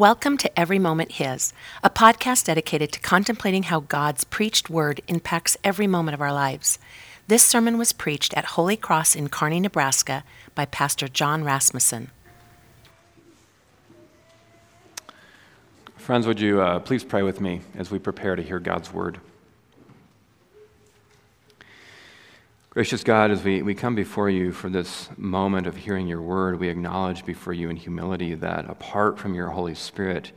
Welcome 0.00 0.38
to 0.38 0.58
Every 0.58 0.78
Moment 0.78 1.12
His, 1.12 1.52
a 1.82 1.90
podcast 1.90 2.46
dedicated 2.46 2.90
to 2.92 3.00
contemplating 3.00 3.64
how 3.64 3.80
God's 3.80 4.24
preached 4.24 4.70
word 4.70 5.02
impacts 5.08 5.58
every 5.62 5.86
moment 5.86 6.14
of 6.14 6.22
our 6.22 6.32
lives. 6.32 6.78
This 7.28 7.42
sermon 7.42 7.76
was 7.76 7.92
preached 7.92 8.32
at 8.32 8.56
Holy 8.56 8.78
Cross 8.78 9.14
in 9.14 9.28
Kearney, 9.28 9.60
Nebraska 9.60 10.24
by 10.54 10.64
Pastor 10.64 11.06
John 11.06 11.44
Rasmussen. 11.44 12.10
Friends, 15.98 16.26
would 16.26 16.40
you 16.40 16.62
uh, 16.62 16.78
please 16.78 17.04
pray 17.04 17.22
with 17.22 17.42
me 17.42 17.60
as 17.76 17.90
we 17.90 17.98
prepare 17.98 18.36
to 18.36 18.42
hear 18.42 18.58
God's 18.58 18.90
word? 18.94 19.20
Gracious 22.70 23.02
God, 23.02 23.32
as 23.32 23.42
we, 23.42 23.62
we 23.62 23.74
come 23.74 23.96
before 23.96 24.30
you 24.30 24.52
for 24.52 24.68
this 24.68 25.08
moment 25.16 25.66
of 25.66 25.74
hearing 25.76 26.06
your 26.06 26.22
word, 26.22 26.60
we 26.60 26.68
acknowledge 26.68 27.24
before 27.24 27.52
you 27.52 27.68
in 27.68 27.74
humility 27.74 28.32
that 28.36 28.70
apart 28.70 29.18
from 29.18 29.34
your 29.34 29.48
Holy 29.48 29.74
Spirit, 29.74 30.30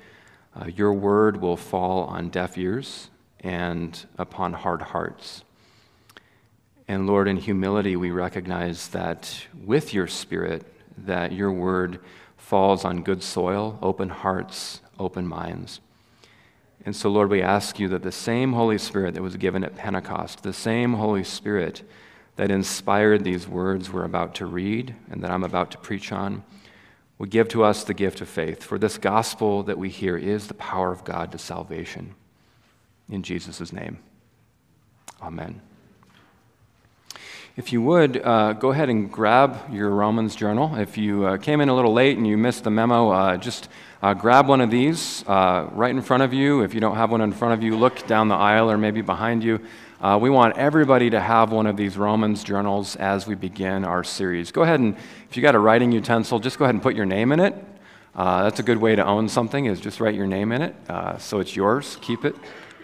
uh, 0.60 0.66
your 0.66 0.94
word 0.94 1.40
will 1.40 1.56
fall 1.56 2.06
on 2.06 2.30
deaf 2.30 2.58
ears 2.58 3.12
and 3.42 4.08
upon 4.18 4.54
hard 4.54 4.82
hearts. 4.82 5.44
And 6.88 7.06
Lord, 7.06 7.28
in 7.28 7.38
humility, 7.38 7.96
we 7.96 8.10
recognize 8.10 8.88
that 8.88 9.46
with 9.64 9.94
your 9.94 10.08
Spirit, 10.08 10.66
that 11.06 11.34
your 11.34 11.52
word 11.52 12.00
falls 12.36 12.84
on 12.84 13.04
good 13.04 13.22
soil, 13.22 13.78
open 13.80 14.10
hearts, 14.10 14.82
open 14.98 15.28
minds. 15.28 15.82
And 16.84 16.96
so, 16.96 17.12
Lord, 17.12 17.30
we 17.30 17.44
ask 17.44 17.78
you 17.78 17.88
that 17.90 18.02
the 18.02 18.12
same 18.12 18.54
Holy 18.54 18.80
Spirit 18.80 19.14
that 19.14 19.22
was 19.22 19.38
given 19.38 19.64
at 19.64 19.76
Pentecost, 19.76 20.42
the 20.42 20.52
same 20.52 20.94
Holy 20.94 21.24
Spirit 21.24 21.84
that 22.36 22.52
inspired 22.52 23.24
these 23.24 23.48
words 23.48 23.92
we're 23.92 24.06
about 24.06 24.36
to 24.36 24.46
read 24.46 24.96
and 25.12 25.24
that 25.24 25.32
I'm 25.32 25.44
about 25.44 25.72
to 25.72 25.78
preach 25.78 26.12
on 26.12 26.44
would 27.20 27.30
give 27.30 27.48
to 27.50 27.64
us 27.64 27.84
the 27.84 27.94
gift 27.94 28.22
of 28.22 28.28
faith. 28.28 28.64
For 28.64 28.78
this 28.78 28.98
gospel 28.98 29.64
that 29.64 29.78
we 29.78 29.90
hear 29.90 30.18
is 30.18 30.48
the 30.48 30.56
power 30.56 30.92
of 30.92 31.04
God 31.04 31.32
to 31.32 31.38
salvation. 31.38 32.16
In 33.10 33.22
Jesus' 33.22 33.72
name, 33.72 34.00
amen. 35.22 35.62
If 37.56 37.72
you 37.72 37.84
would, 37.84 38.20
uh, 38.26 38.54
go 38.54 38.72
ahead 38.72 38.90
and 38.90 39.12
grab 39.12 39.72
your 39.72 39.92
Romans 39.92 40.36
journal. 40.36 40.76
If 40.76 40.98
you 40.98 41.28
uh, 41.28 41.38
came 41.38 41.62
in 41.62 41.70
a 41.70 41.76
little 41.76 41.94
late 41.94 42.18
and 42.18 42.26
you 42.26 42.36
missed 42.36 42.64
the 42.64 42.72
memo, 42.72 43.12
uh, 43.12 43.38
just 43.38 43.70
uh, 44.02 44.16
grab 44.16 44.48
one 44.48 44.60
of 44.60 44.72
these 44.72 45.24
uh, 45.28 45.70
right 45.72 45.92
in 45.92 46.02
front 46.02 46.24
of 46.24 46.34
you. 46.34 46.64
If 46.64 46.74
you 46.74 46.80
don't 46.80 46.96
have 46.96 47.12
one 47.12 47.22
in 47.22 47.32
front 47.32 47.54
of 47.54 47.62
you, 47.62 47.78
look 47.78 48.08
down 48.08 48.28
the 48.28 48.36
aisle 48.36 48.72
or 48.72 48.78
maybe 48.80 49.02
behind 49.02 49.44
you. 49.44 49.62
Uh, 50.04 50.18
we 50.18 50.30
want 50.30 50.58
everybody 50.58 51.10
to 51.10 51.18
have 51.18 51.54
one 51.54 51.66
of 51.66 51.78
these 51.78 51.96
Romans 51.96 52.44
journals 52.44 52.98
as 52.98 53.26
we 53.26 53.36
begin 53.36 53.86
our 53.86 54.04
series. 54.04 54.52
Go 54.52 54.64
ahead 54.64 54.82
and, 54.82 54.98
if 55.30 55.38
you 55.38 55.42
got 55.42 55.56
a 55.56 55.60
writing 55.60 55.94
utensil, 55.94 56.40
just 56.40 56.60
go 56.60 56.66
ahead 56.66 56.76
and 56.76 56.84
put 56.84 56.94
your 56.94 57.06
name 57.06 57.32
in 57.32 57.40
it. 57.40 57.56
Uh, 58.14 58.44
that's 58.44 58.60
a 58.60 58.64
good 58.64 58.80
way 58.80 58.98
to 58.98 59.06
own 59.06 59.30
something, 59.30 59.64
is 59.64 59.80
just 59.80 60.02
write 60.02 60.14
your 60.14 60.28
name 60.28 60.52
in 60.52 60.62
it. 60.62 60.76
Uh, 60.90 61.18
so 61.20 61.40
it's 61.40 61.56
yours. 61.56 61.98
Keep 62.02 62.26
it, 62.26 62.36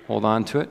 hold 0.07 0.23
on 0.23 0.45
to 0.45 0.61
it. 0.61 0.69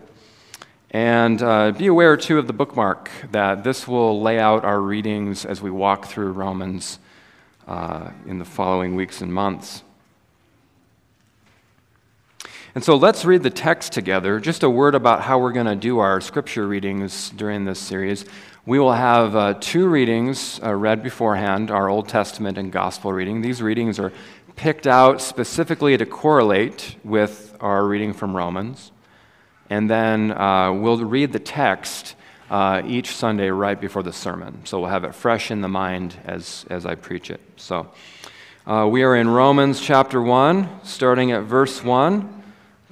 And 0.91 1.43
uh, 1.43 1.73
be 1.73 1.87
aware, 1.87 2.17
too, 2.17 2.39
of 2.39 2.47
the 2.47 2.55
bookmark, 2.55 3.11
that 3.31 3.63
this 3.63 3.87
will 3.87 4.23
lay 4.23 4.39
out 4.39 4.65
our 4.65 4.81
readings 4.81 5.45
as 5.45 5.61
we 5.61 5.71
walk 5.71 6.07
through 6.07 6.33
Romans 6.33 6.99
uh, 7.67 8.09
in 8.25 8.39
the 8.39 8.47
following 8.47 8.97
weeks 8.97 9.21
and 9.21 9.31
months. 9.35 9.83
And 12.75 12.85
so 12.85 12.97
let's 12.97 13.25
read 13.25 13.43
the 13.43 13.51
text 13.51 13.93
together. 13.93 14.39
Just 14.41 14.63
a 14.63 14.69
word 14.69 14.95
about 14.95 15.23
how 15.23 15.39
we're 15.39 15.53
going 15.53 15.67
to 15.67 15.75
do 15.75 16.01
our 16.01 16.21
scripture 16.21 16.69
readings 16.69 17.31
during 17.31 17.65
this 17.65 17.79
series. 17.79 18.27
We 18.67 18.79
will 18.79 18.93
have 18.93 19.35
uh, 19.35 19.55
two 19.59 19.89
readings 19.89 20.61
uh, 20.63 20.75
read 20.75 21.03
beforehand 21.03 21.71
our 21.71 21.89
Old 21.89 22.09
Testament 22.09 22.59
and 22.59 22.71
Gospel 22.71 23.11
reading. 23.11 23.41
These 23.41 23.63
readings 23.63 23.99
are 23.99 24.13
picked 24.55 24.87
out 24.87 25.23
specifically 25.23 25.97
to 25.97 26.05
correlate 26.05 26.97
with 27.05 27.57
our 27.61 27.87
reading 27.87 28.13
from 28.13 28.37
Romans. 28.37 28.93
And 29.71 29.89
then 29.89 30.31
uh, 30.33 30.75
we'll 30.75 31.03
read 31.03 31.33
the 31.33 31.39
text 31.39 32.17
uh, 32.51 32.83
each 32.87 33.17
Sunday 33.17 33.49
right 33.49 33.81
before 33.81 34.03
the 34.03 34.13
sermon. 34.13 34.67
So 34.67 34.81
we'll 34.81 34.91
have 34.91 35.05
it 35.05 35.15
fresh 35.15 35.51
in 35.51 35.63
the 35.63 35.69
mind 35.69 36.17
as, 36.27 36.67
as 36.69 36.85
I 36.85 36.97
preach 36.97 37.31
it. 37.31 37.41
So 37.57 37.91
uh, 38.67 38.87
we 38.91 39.05
are 39.05 39.17
in 39.17 39.29
Romans 39.29 39.81
chapter 39.81 40.21
1, 40.21 40.81
starting 40.85 41.33
at 41.33 41.45
verse 41.45 41.83
1. 41.83 42.38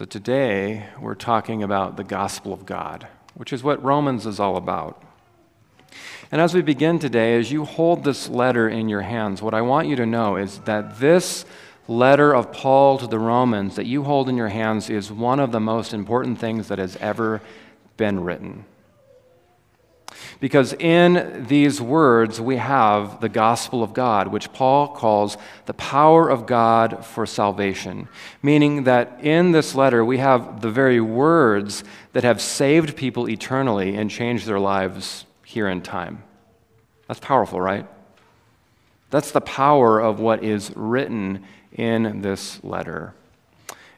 So 0.00 0.06
today 0.06 0.86
we're 0.98 1.14
talking 1.14 1.62
about 1.62 1.98
the 1.98 2.04
gospel 2.04 2.54
of 2.54 2.64
God, 2.64 3.06
which 3.34 3.52
is 3.52 3.62
what 3.62 3.84
Romans 3.84 4.24
is 4.24 4.40
all 4.40 4.56
about. 4.56 5.02
And 6.32 6.40
as 6.40 6.54
we 6.54 6.62
begin 6.62 6.98
today, 6.98 7.38
as 7.38 7.52
you 7.52 7.66
hold 7.66 8.02
this 8.02 8.26
letter 8.26 8.66
in 8.66 8.88
your 8.88 9.02
hands, 9.02 9.42
what 9.42 9.52
I 9.52 9.60
want 9.60 9.88
you 9.88 9.96
to 9.96 10.06
know 10.06 10.36
is 10.36 10.60
that 10.60 11.00
this 11.00 11.44
letter 11.86 12.34
of 12.34 12.50
Paul 12.50 12.96
to 12.96 13.06
the 13.06 13.18
Romans 13.18 13.76
that 13.76 13.84
you 13.84 14.02
hold 14.02 14.30
in 14.30 14.38
your 14.38 14.48
hands 14.48 14.88
is 14.88 15.12
one 15.12 15.38
of 15.38 15.52
the 15.52 15.60
most 15.60 15.92
important 15.92 16.38
things 16.38 16.68
that 16.68 16.78
has 16.78 16.96
ever 16.96 17.42
been 17.98 18.20
written. 18.20 18.64
Because 20.40 20.72
in 20.72 21.44
these 21.48 21.82
words, 21.82 22.40
we 22.40 22.56
have 22.56 23.20
the 23.20 23.28
gospel 23.28 23.82
of 23.82 23.92
God, 23.92 24.28
which 24.28 24.52
Paul 24.54 24.88
calls 24.88 25.36
the 25.66 25.74
power 25.74 26.30
of 26.30 26.46
God 26.46 27.04
for 27.04 27.26
salvation. 27.26 28.08
Meaning 28.42 28.84
that 28.84 29.18
in 29.20 29.52
this 29.52 29.74
letter, 29.74 30.02
we 30.02 30.16
have 30.16 30.62
the 30.62 30.70
very 30.70 31.00
words 31.00 31.84
that 32.14 32.24
have 32.24 32.40
saved 32.40 32.96
people 32.96 33.28
eternally 33.28 33.94
and 33.94 34.10
changed 34.10 34.46
their 34.46 34.58
lives 34.58 35.26
here 35.44 35.68
in 35.68 35.82
time. 35.82 36.22
That's 37.06 37.20
powerful, 37.20 37.60
right? 37.60 37.86
That's 39.10 39.32
the 39.32 39.40
power 39.42 40.00
of 40.00 40.20
what 40.20 40.42
is 40.42 40.72
written 40.74 41.44
in 41.72 42.22
this 42.22 42.62
letter. 42.64 43.14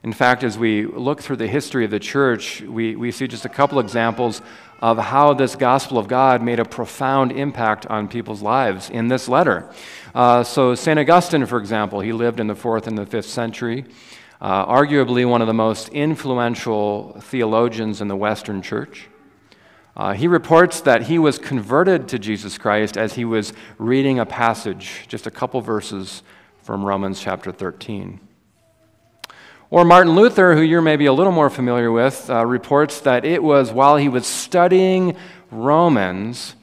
In 0.04 0.12
fact, 0.12 0.42
as 0.42 0.58
we 0.58 0.84
look 0.84 1.20
through 1.20 1.36
the 1.36 1.46
history 1.46 1.84
of 1.84 1.92
the 1.92 2.00
church, 2.00 2.60
we, 2.62 2.96
we 2.96 3.12
see 3.12 3.28
just 3.28 3.44
a 3.44 3.48
couple 3.48 3.78
examples 3.78 4.42
of 4.80 4.98
how 4.98 5.32
this 5.32 5.54
gospel 5.54 5.96
of 5.96 6.08
God 6.08 6.42
made 6.42 6.58
a 6.58 6.64
profound 6.64 7.30
impact 7.30 7.86
on 7.86 8.08
people's 8.08 8.42
lives 8.42 8.90
in 8.90 9.06
this 9.06 9.28
letter. 9.28 9.70
Uh, 10.12 10.42
so, 10.42 10.74
St. 10.74 10.98
Augustine, 10.98 11.46
for 11.46 11.56
example, 11.56 12.00
he 12.00 12.12
lived 12.12 12.40
in 12.40 12.48
the 12.48 12.56
fourth 12.56 12.88
and 12.88 12.99
the 12.99 13.06
fifth 13.06 13.28
century, 13.28 13.84
uh, 14.40 14.66
arguably 14.66 15.25
one 15.25 15.40
of 15.40 15.46
the 15.46 15.54
most 15.54 15.88
influential 15.90 17.12
theologians 17.20 18.00
in 18.00 18.08
the 18.08 18.16
Western 18.16 18.60
church. 18.60 19.08
Uh, 19.96 20.14
he 20.14 20.26
reports 20.26 20.81
that 20.81 21.02
he 21.02 21.16
was 21.16 21.38
converted 21.38 22.08
to 22.08 22.19
Jesus 22.19 22.58
Christ 22.58 22.96
as 22.96 23.14
he 23.14 23.25
was 23.25 23.52
reading 23.78 24.19
a 24.19 24.26
passage, 24.26 25.05
just 25.06 25.28
a 25.28 25.31
couple 25.31 25.60
verses 25.60 26.25
from 26.64 26.84
Romans 26.84 27.20
chapter 27.20 27.52
13. 27.52 28.19
Or 29.72 29.86
Martin 29.86 30.14
Luther, 30.14 30.54
who 30.54 30.60
you're 30.60 30.82
maybe 30.82 31.06
a 31.06 31.14
little 31.14 31.32
more 31.32 31.48
familiar 31.48 31.90
with, 31.90 32.28
uh, 32.28 32.44
reports 32.44 33.00
that 33.00 33.24
it 33.24 33.42
was 33.42 33.72
while 33.72 33.96
he 33.96 34.06
was 34.06 34.26
studying 34.26 35.16
Romans 35.50 36.56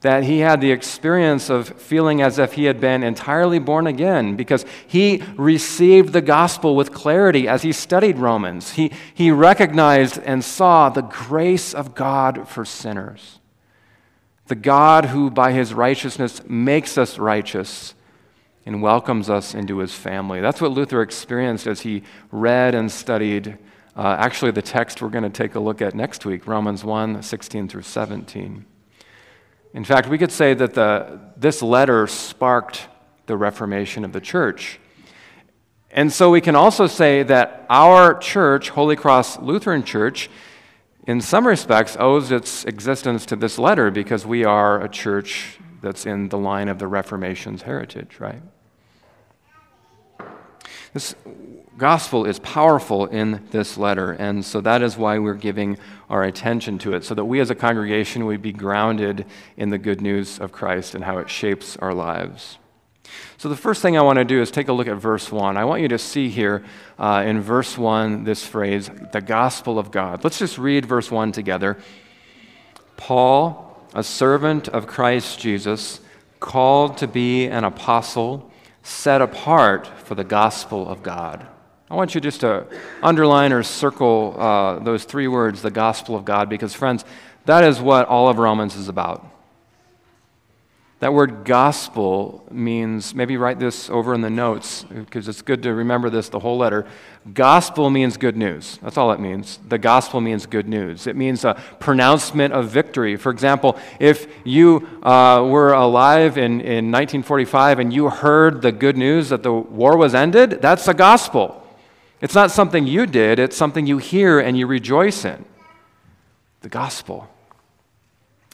that 0.00 0.24
he 0.24 0.40
had 0.40 0.60
the 0.60 0.72
experience 0.72 1.48
of 1.48 1.68
feeling 1.80 2.20
as 2.20 2.40
if 2.40 2.54
he 2.54 2.64
had 2.64 2.80
been 2.80 3.04
entirely 3.04 3.60
born 3.60 3.86
again 3.86 4.34
because 4.34 4.64
he 4.84 5.22
received 5.36 6.12
the 6.12 6.20
gospel 6.20 6.74
with 6.74 6.92
clarity 6.92 7.46
as 7.46 7.62
he 7.62 7.70
studied 7.70 8.18
Romans. 8.18 8.72
He, 8.72 8.90
he 9.14 9.30
recognized 9.30 10.18
and 10.18 10.44
saw 10.44 10.88
the 10.88 11.02
grace 11.02 11.72
of 11.72 11.94
God 11.94 12.48
for 12.48 12.64
sinners. 12.64 13.38
The 14.48 14.56
God 14.56 15.04
who, 15.04 15.30
by 15.30 15.52
his 15.52 15.72
righteousness, 15.72 16.42
makes 16.48 16.98
us 16.98 17.16
righteous 17.16 17.94
and 18.66 18.82
welcomes 18.82 19.30
us 19.30 19.54
into 19.54 19.78
his 19.78 19.94
family. 19.94 20.40
That's 20.40 20.60
what 20.60 20.72
Luther 20.72 21.02
experienced 21.02 21.66
as 21.66 21.80
he 21.80 22.02
read 22.30 22.74
and 22.74 22.90
studied 22.90 23.58
uh, 23.96 24.16
actually 24.18 24.50
the 24.52 24.62
text 24.62 25.02
we're 25.02 25.08
going 25.08 25.24
to 25.24 25.30
take 25.30 25.56
a 25.56 25.60
look 25.60 25.82
at 25.82 25.94
next 25.94 26.24
week, 26.24 26.46
Romans 26.46 26.84
1 26.84 27.22
16 27.22 27.68
through 27.68 27.82
17. 27.82 28.64
In 29.74 29.84
fact, 29.84 30.08
we 30.08 30.18
could 30.18 30.32
say 30.32 30.54
that 30.54 30.74
the, 30.74 31.20
this 31.36 31.62
letter 31.62 32.06
sparked 32.06 32.88
the 33.26 33.36
Reformation 33.36 34.04
of 34.04 34.12
the 34.12 34.20
church. 34.20 34.80
And 35.90 36.12
so 36.12 36.30
we 36.30 36.40
can 36.40 36.54
also 36.54 36.86
say 36.86 37.22
that 37.24 37.66
our 37.68 38.14
church, 38.14 38.70
Holy 38.70 38.96
Cross 38.96 39.40
Lutheran 39.40 39.82
Church, 39.82 40.30
in 41.06 41.20
some 41.20 41.46
respects 41.46 41.96
owes 41.98 42.30
its 42.30 42.64
existence 42.64 43.26
to 43.26 43.36
this 43.36 43.58
letter 43.58 43.90
because 43.90 44.24
we 44.24 44.44
are 44.44 44.82
a 44.82 44.88
church 44.88 45.58
that's 45.80 46.06
in 46.06 46.28
the 46.28 46.38
line 46.38 46.68
of 46.68 46.78
the 46.78 46.86
Reformation's 46.86 47.62
heritage, 47.62 48.18
right? 48.20 48.42
This 50.92 51.14
gospel 51.78 52.26
is 52.26 52.38
powerful 52.40 53.06
in 53.06 53.46
this 53.50 53.78
letter, 53.78 54.12
and 54.12 54.44
so 54.44 54.60
that 54.60 54.82
is 54.82 54.96
why 54.96 55.18
we're 55.18 55.34
giving 55.34 55.78
our 56.08 56.24
attention 56.24 56.78
to 56.78 56.94
it, 56.94 57.04
so 57.04 57.14
that 57.14 57.24
we 57.24 57.40
as 57.40 57.50
a 57.50 57.54
congregation 57.54 58.26
would 58.26 58.42
be 58.42 58.52
grounded 58.52 59.24
in 59.56 59.70
the 59.70 59.78
good 59.78 60.00
news 60.00 60.38
of 60.40 60.50
Christ 60.50 60.94
and 60.94 61.04
how 61.04 61.18
it 61.18 61.30
shapes 61.30 61.76
our 61.76 61.94
lives. 61.94 62.58
So, 63.38 63.48
the 63.48 63.56
first 63.56 63.82
thing 63.82 63.96
I 63.96 64.02
want 64.02 64.18
to 64.18 64.24
do 64.24 64.40
is 64.40 64.50
take 64.50 64.68
a 64.68 64.72
look 64.72 64.86
at 64.86 64.96
verse 64.96 65.32
1. 65.32 65.56
I 65.56 65.64
want 65.64 65.82
you 65.82 65.88
to 65.88 65.98
see 65.98 66.28
here 66.28 66.64
uh, 66.98 67.24
in 67.26 67.40
verse 67.40 67.78
1 67.78 68.24
this 68.24 68.44
phrase, 68.44 68.90
the 69.12 69.20
gospel 69.20 69.78
of 69.78 69.90
God. 69.90 70.22
Let's 70.22 70.38
just 70.38 70.58
read 70.58 70.86
verse 70.86 71.10
1 71.10 71.32
together. 71.32 71.78
Paul, 72.96 73.69
a 73.94 74.02
servant 74.02 74.68
of 74.68 74.86
Christ 74.86 75.40
Jesus, 75.40 76.00
called 76.38 76.96
to 76.98 77.06
be 77.06 77.46
an 77.46 77.64
apostle, 77.64 78.50
set 78.82 79.20
apart 79.20 79.86
for 79.86 80.14
the 80.14 80.24
gospel 80.24 80.88
of 80.88 81.02
God. 81.02 81.46
I 81.90 81.94
want 81.94 82.14
you 82.14 82.20
just 82.20 82.40
to 82.40 82.66
underline 83.02 83.52
or 83.52 83.62
circle 83.62 84.36
uh, 84.38 84.78
those 84.78 85.04
three 85.04 85.28
words, 85.28 85.60
the 85.60 85.70
gospel 85.70 86.14
of 86.14 86.24
God, 86.24 86.48
because, 86.48 86.72
friends, 86.72 87.04
that 87.46 87.64
is 87.64 87.80
what 87.80 88.06
all 88.06 88.28
of 88.28 88.38
Romans 88.38 88.76
is 88.76 88.88
about. 88.88 89.26
That 91.00 91.14
word 91.14 91.46
gospel 91.46 92.44
means, 92.50 93.14
maybe 93.14 93.38
write 93.38 93.58
this 93.58 93.88
over 93.88 94.12
in 94.12 94.20
the 94.20 94.28
notes 94.28 94.84
because 94.84 95.28
it's 95.28 95.40
good 95.40 95.62
to 95.62 95.72
remember 95.72 96.10
this 96.10 96.28
the 96.28 96.40
whole 96.40 96.58
letter. 96.58 96.86
Gospel 97.32 97.88
means 97.88 98.18
good 98.18 98.36
news. 98.36 98.78
That's 98.82 98.98
all 98.98 99.10
it 99.10 99.18
means. 99.18 99.58
The 99.66 99.78
gospel 99.78 100.20
means 100.20 100.44
good 100.44 100.68
news. 100.68 101.06
It 101.06 101.16
means 101.16 101.42
a 101.42 101.54
pronouncement 101.80 102.52
of 102.52 102.68
victory. 102.68 103.16
For 103.16 103.32
example, 103.32 103.78
if 103.98 104.26
you 104.44 104.86
uh, 105.02 105.42
were 105.48 105.72
alive 105.72 106.36
in, 106.36 106.60
in 106.60 106.92
1945 106.92 107.78
and 107.78 107.94
you 107.94 108.10
heard 108.10 108.60
the 108.60 108.72
good 108.72 108.98
news 108.98 109.30
that 109.30 109.42
the 109.42 109.54
war 109.54 109.96
was 109.96 110.14
ended, 110.14 110.60
that's 110.60 110.84
the 110.84 110.92
gospel. 110.92 111.66
It's 112.20 112.34
not 112.34 112.50
something 112.50 112.86
you 112.86 113.06
did, 113.06 113.38
it's 113.38 113.56
something 113.56 113.86
you 113.86 113.96
hear 113.96 114.38
and 114.38 114.58
you 114.58 114.66
rejoice 114.66 115.24
in. 115.24 115.46
The 116.60 116.68
gospel. 116.68 117.26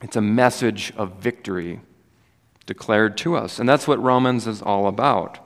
It's 0.01 0.15
a 0.15 0.23
message 0.23 0.93
of 0.97 1.15
victory 1.15 1.81
declared 2.67 3.17
to 3.19 3.37
us. 3.37 3.59
And 3.59 3.69
that's 3.69 3.89
what 3.89 4.03
Romans 4.03 4.47
is 4.47 4.61
all 4.61 4.87
about 4.87 5.39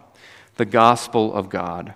the 0.57 0.65
gospel 0.67 1.33
of 1.33 1.49
God. 1.49 1.95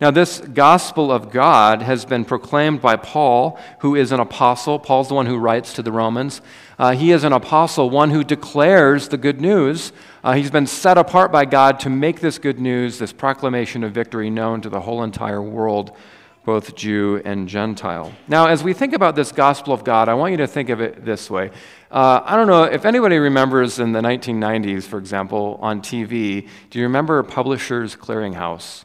Now, 0.00 0.10
this 0.10 0.40
gospel 0.40 1.10
of 1.10 1.30
God 1.30 1.80
has 1.80 2.04
been 2.04 2.24
proclaimed 2.24 2.82
by 2.82 2.96
Paul, 2.96 3.58
who 3.80 3.96
is 3.96 4.12
an 4.12 4.20
apostle. 4.20 4.78
Paul's 4.78 5.08
the 5.08 5.14
one 5.14 5.24
who 5.24 5.38
writes 5.38 5.72
to 5.72 5.82
the 5.82 5.90
Romans. 5.90 6.42
Uh, 6.78 6.92
he 6.92 7.12
is 7.12 7.24
an 7.24 7.32
apostle, 7.32 7.88
one 7.88 8.10
who 8.10 8.22
declares 8.22 9.08
the 9.08 9.16
good 9.16 9.40
news. 9.40 9.92
Uh, 10.22 10.34
he's 10.34 10.50
been 10.50 10.66
set 10.66 10.98
apart 10.98 11.32
by 11.32 11.46
God 11.46 11.80
to 11.80 11.90
make 11.90 12.20
this 12.20 12.38
good 12.38 12.60
news, 12.60 12.98
this 12.98 13.12
proclamation 13.12 13.82
of 13.82 13.92
victory, 13.92 14.28
known 14.28 14.60
to 14.60 14.68
the 14.68 14.80
whole 14.80 15.02
entire 15.02 15.42
world 15.42 15.96
both 16.46 16.76
Jew 16.76 17.20
and 17.24 17.48
Gentile. 17.48 18.12
Now, 18.28 18.46
as 18.46 18.62
we 18.62 18.72
think 18.72 18.92
about 18.92 19.16
this 19.16 19.32
gospel 19.32 19.74
of 19.74 19.82
God, 19.82 20.08
I 20.08 20.14
want 20.14 20.30
you 20.30 20.36
to 20.38 20.46
think 20.46 20.68
of 20.68 20.80
it 20.80 21.04
this 21.04 21.28
way. 21.28 21.50
Uh, 21.90 22.20
I 22.24 22.36
don't 22.36 22.46
know 22.46 22.62
if 22.62 22.84
anybody 22.84 23.18
remembers 23.18 23.80
in 23.80 23.90
the 23.90 24.00
1990s, 24.00 24.84
for 24.84 24.98
example, 24.98 25.58
on 25.60 25.82
TV, 25.82 26.48
do 26.70 26.78
you 26.78 26.84
remember 26.84 27.20
Publishers 27.24 27.96
Clearinghouse? 27.96 28.84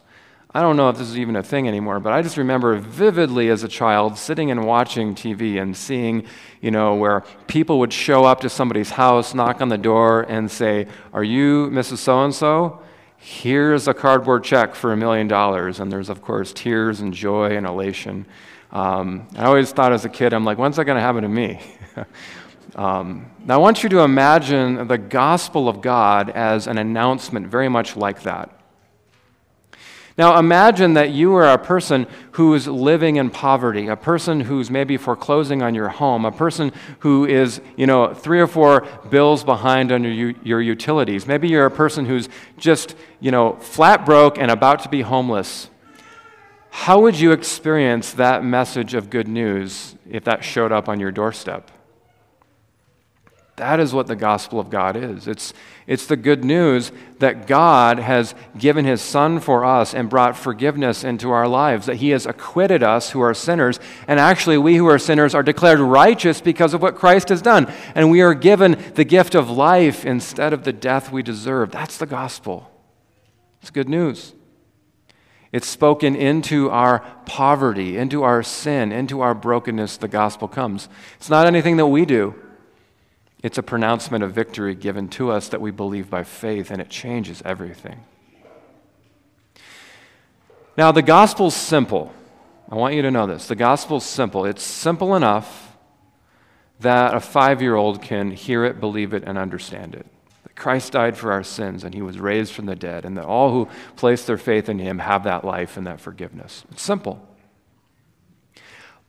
I 0.53 0.61
don't 0.61 0.75
know 0.75 0.89
if 0.89 0.97
this 0.97 1.07
is 1.07 1.19
even 1.19 1.35
a 1.35 1.43
thing 1.43 1.67
anymore, 1.67 1.99
but 1.99 2.13
I 2.13 2.23
just 2.23 2.35
remember 2.35 2.77
vividly 2.77 3.49
as 3.49 3.63
a 3.63 3.67
child 3.67 4.17
sitting 4.17 4.49
and 4.49 4.65
watching 4.65 5.13
TV 5.13 5.61
and 5.61 5.77
seeing, 5.77 6.25
you 6.61 6.71
know, 6.71 6.95
where 6.95 7.23
people 7.47 7.79
would 7.79 7.93
show 7.93 8.25
up 8.25 8.41
to 8.41 8.49
somebody's 8.49 8.89
house, 8.89 9.35
knock 9.35 9.61
on 9.61 9.69
the 9.69 9.77
door, 9.77 10.23
and 10.27 10.49
say, 10.49 10.87
Are 11.13 11.23
you 11.23 11.69
Mrs. 11.69 11.99
So 11.99 12.23
and 12.23 12.33
so? 12.33 12.81
Here's 13.23 13.87
a 13.87 13.93
cardboard 13.93 14.43
check 14.43 14.73
for 14.73 14.91
a 14.91 14.97
million 14.97 15.27
dollars. 15.27 15.79
And 15.79 15.91
there's, 15.91 16.09
of 16.09 16.23
course, 16.23 16.51
tears 16.51 17.01
and 17.01 17.13
joy 17.13 17.55
and 17.55 17.67
elation. 17.67 18.25
Um, 18.71 19.27
I 19.35 19.45
always 19.45 19.71
thought 19.71 19.93
as 19.93 20.05
a 20.05 20.09
kid, 20.09 20.33
I'm 20.33 20.43
like, 20.43 20.57
when's 20.57 20.75
that 20.77 20.85
going 20.85 20.95
to 20.95 21.01
happen 21.01 21.21
to 21.21 21.29
me? 21.29 21.61
um, 22.75 23.29
now, 23.45 23.55
I 23.55 23.57
want 23.57 23.83
you 23.83 23.89
to 23.89 23.99
imagine 23.99 24.87
the 24.87 24.97
gospel 24.97 25.69
of 25.69 25.81
God 25.81 26.31
as 26.31 26.65
an 26.65 26.79
announcement 26.79 27.45
very 27.45 27.69
much 27.69 27.95
like 27.95 28.23
that. 28.23 28.49
Now 30.21 30.37
imagine 30.37 30.93
that 30.93 31.09
you 31.09 31.33
are 31.33 31.51
a 31.51 31.57
person 31.57 32.05
who's 32.33 32.67
living 32.67 33.15
in 33.15 33.31
poverty, 33.31 33.87
a 33.87 33.95
person 33.95 34.41
who's 34.41 34.69
maybe 34.69 34.95
foreclosing 34.95 35.63
on 35.63 35.73
your 35.73 35.89
home, 35.89 36.25
a 36.25 36.31
person 36.31 36.71
who 36.99 37.25
is, 37.25 37.59
you 37.75 37.87
know, 37.87 38.13
three 38.13 38.39
or 38.39 38.45
four 38.45 38.81
bills 39.09 39.43
behind 39.43 39.91
on 39.91 40.03
your, 40.03 40.35
your 40.43 40.61
utilities. 40.61 41.25
Maybe 41.25 41.47
you're 41.47 41.65
a 41.65 41.71
person 41.71 42.05
who's 42.05 42.29
just, 42.55 42.93
you 43.19 43.31
know, 43.31 43.53
flat 43.53 44.05
broke 44.05 44.37
and 44.37 44.51
about 44.51 44.83
to 44.83 44.89
be 44.89 45.01
homeless. 45.01 45.71
How 46.69 47.01
would 47.01 47.19
you 47.19 47.31
experience 47.31 48.13
that 48.13 48.43
message 48.43 48.93
of 48.93 49.09
good 49.09 49.27
news 49.27 49.95
if 50.07 50.23
that 50.25 50.43
showed 50.43 50.71
up 50.71 50.87
on 50.87 50.99
your 50.99 51.11
doorstep? 51.11 51.71
That 53.57 53.79
is 53.79 53.93
what 53.93 54.07
the 54.07 54.15
gospel 54.15 54.59
of 54.59 54.69
God 54.69 54.95
is. 54.95 55.27
It's, 55.27 55.53
it's 55.85 56.05
the 56.05 56.15
good 56.15 56.43
news 56.43 56.91
that 57.19 57.47
God 57.47 57.99
has 57.99 58.33
given 58.57 58.85
his 58.85 59.01
Son 59.01 59.39
for 59.39 59.65
us 59.65 59.93
and 59.93 60.09
brought 60.09 60.37
forgiveness 60.37 61.03
into 61.03 61.31
our 61.31 61.47
lives, 61.47 61.85
that 61.85 61.97
he 61.97 62.09
has 62.09 62.25
acquitted 62.25 62.81
us 62.81 63.11
who 63.11 63.19
are 63.19 63.33
sinners. 63.33 63.79
And 64.07 64.19
actually, 64.19 64.57
we 64.57 64.77
who 64.77 64.87
are 64.87 64.97
sinners 64.97 65.35
are 65.35 65.43
declared 65.43 65.79
righteous 65.79 66.41
because 66.41 66.73
of 66.73 66.81
what 66.81 66.95
Christ 66.95 67.29
has 67.29 67.41
done. 67.41 67.71
And 67.93 68.09
we 68.09 68.21
are 68.21 68.33
given 68.33 68.81
the 68.95 69.03
gift 69.03 69.35
of 69.35 69.49
life 69.49 70.05
instead 70.05 70.53
of 70.53 70.63
the 70.63 70.73
death 70.73 71.11
we 71.11 71.21
deserve. 71.21 71.71
That's 71.71 71.97
the 71.97 72.07
gospel. 72.07 72.71
It's 73.61 73.69
good 73.69 73.89
news. 73.89 74.33
It's 75.51 75.67
spoken 75.67 76.15
into 76.15 76.69
our 76.69 76.99
poverty, 77.25 77.97
into 77.97 78.23
our 78.23 78.41
sin, 78.41 78.93
into 78.93 79.19
our 79.19 79.35
brokenness. 79.35 79.97
The 79.97 80.07
gospel 80.07 80.47
comes. 80.47 80.87
It's 81.17 81.29
not 81.29 81.45
anything 81.45 81.75
that 81.77 81.87
we 81.87 82.05
do. 82.05 82.33
It's 83.43 83.57
a 83.57 83.63
pronouncement 83.63 84.23
of 84.23 84.33
victory 84.33 84.75
given 84.75 85.07
to 85.09 85.31
us 85.31 85.49
that 85.49 85.61
we 85.61 85.71
believe 85.71 86.09
by 86.09 86.23
faith, 86.23 86.69
and 86.69 86.79
it 86.79 86.89
changes 86.89 87.41
everything. 87.43 88.03
Now, 90.77 90.91
the 90.91 91.01
gospel's 91.01 91.55
simple. 91.55 92.13
I 92.69 92.75
want 92.75 92.93
you 92.93 93.01
to 93.01 93.11
know 93.11 93.27
this. 93.27 93.47
The 93.47 93.55
gospel's 93.55 94.05
simple. 94.05 94.45
It's 94.45 94.63
simple 94.63 95.15
enough 95.15 95.75
that 96.79 97.15
a 97.15 97.19
five 97.19 97.61
year 97.61 97.75
old 97.75 98.01
can 98.01 98.31
hear 98.31 98.63
it, 98.63 98.79
believe 98.79 99.13
it, 99.13 99.23
and 99.25 99.37
understand 99.37 99.95
it. 99.95 100.05
That 100.43 100.55
Christ 100.55 100.93
died 100.93 101.17
for 101.17 101.31
our 101.31 101.43
sins, 101.43 101.83
and 101.83 101.93
he 101.93 102.01
was 102.01 102.19
raised 102.19 102.53
from 102.53 102.67
the 102.67 102.75
dead, 102.75 103.05
and 103.05 103.17
that 103.17 103.25
all 103.25 103.51
who 103.51 103.69
place 103.95 104.25
their 104.25 104.37
faith 104.37 104.69
in 104.69 104.79
him 104.79 104.99
have 104.99 105.23
that 105.23 105.43
life 105.43 105.77
and 105.77 105.87
that 105.87 105.99
forgiveness. 105.99 106.63
It's 106.71 106.81
simple. 106.81 107.27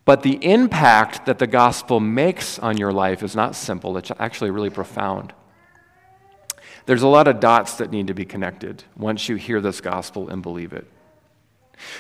But 0.05 0.23
the 0.23 0.45
impact 0.45 1.27
that 1.27 1.39
the 1.39 1.47
gospel 1.47 2.01
makes 2.01 2.59
on 2.59 2.77
your 2.77 2.93
life 2.93 3.23
is 3.23 3.37
not 3.37 3.55
simple, 3.55 3.97
it's 3.97 4.11
actually 4.19 4.51
really 4.51 4.71
profound. 4.71 5.33
There's 6.87 7.03
a 7.03 7.09
lot 7.09 7.29
of 7.29 7.39
dots 7.39 7.77
that 7.77 7.93
need 7.93 8.09
to 8.09 8.15
be 8.15 8.25
connected 8.25 8.83
once 8.97 9.29
you 9.29 9.37
hear 9.37 9.61
this 9.61 9.81
gospel 9.81 10.29
and 10.29 10.43
believe 10.43 10.73
it. 10.73 10.87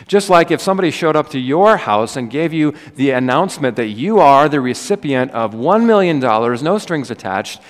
Just 0.07 0.29
like 0.29 0.51
if 0.51 0.61
somebody 0.61 0.91
showed 0.91 1.17
up 1.17 1.31
to 1.31 1.39
your 1.39 1.77
house 1.77 2.17
and 2.17 2.31
gave 2.31 2.53
you 2.53 2.75
the 2.97 3.11
announcement 3.11 3.77
that 3.77 3.89
you 3.89 4.19
are 4.19 4.49
the 4.49 4.61
recipient 4.61 5.31
of 5.33 5.55
$1 5.55 5.85
million, 5.85 6.19
no 6.19 6.79
strings 6.79 7.11
attached, 7.11 7.61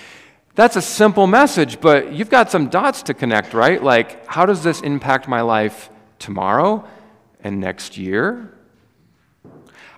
that's 0.55 0.77
a 0.77 0.83
simple 0.83 1.27
message, 1.27 1.81
but 1.81 2.13
you've 2.13 2.29
got 2.29 2.51
some 2.51 2.69
dots 2.69 3.03
to 3.05 3.15
connect, 3.15 3.55
right? 3.55 3.83
Like, 3.83 4.27
how 4.27 4.45
does 4.45 4.63
this 4.63 4.83
impact 4.83 5.27
my 5.29 5.41
life 5.41 5.89
tomorrow 6.19 6.87
and 7.43 7.61
next 7.61 7.97
year 7.97 8.53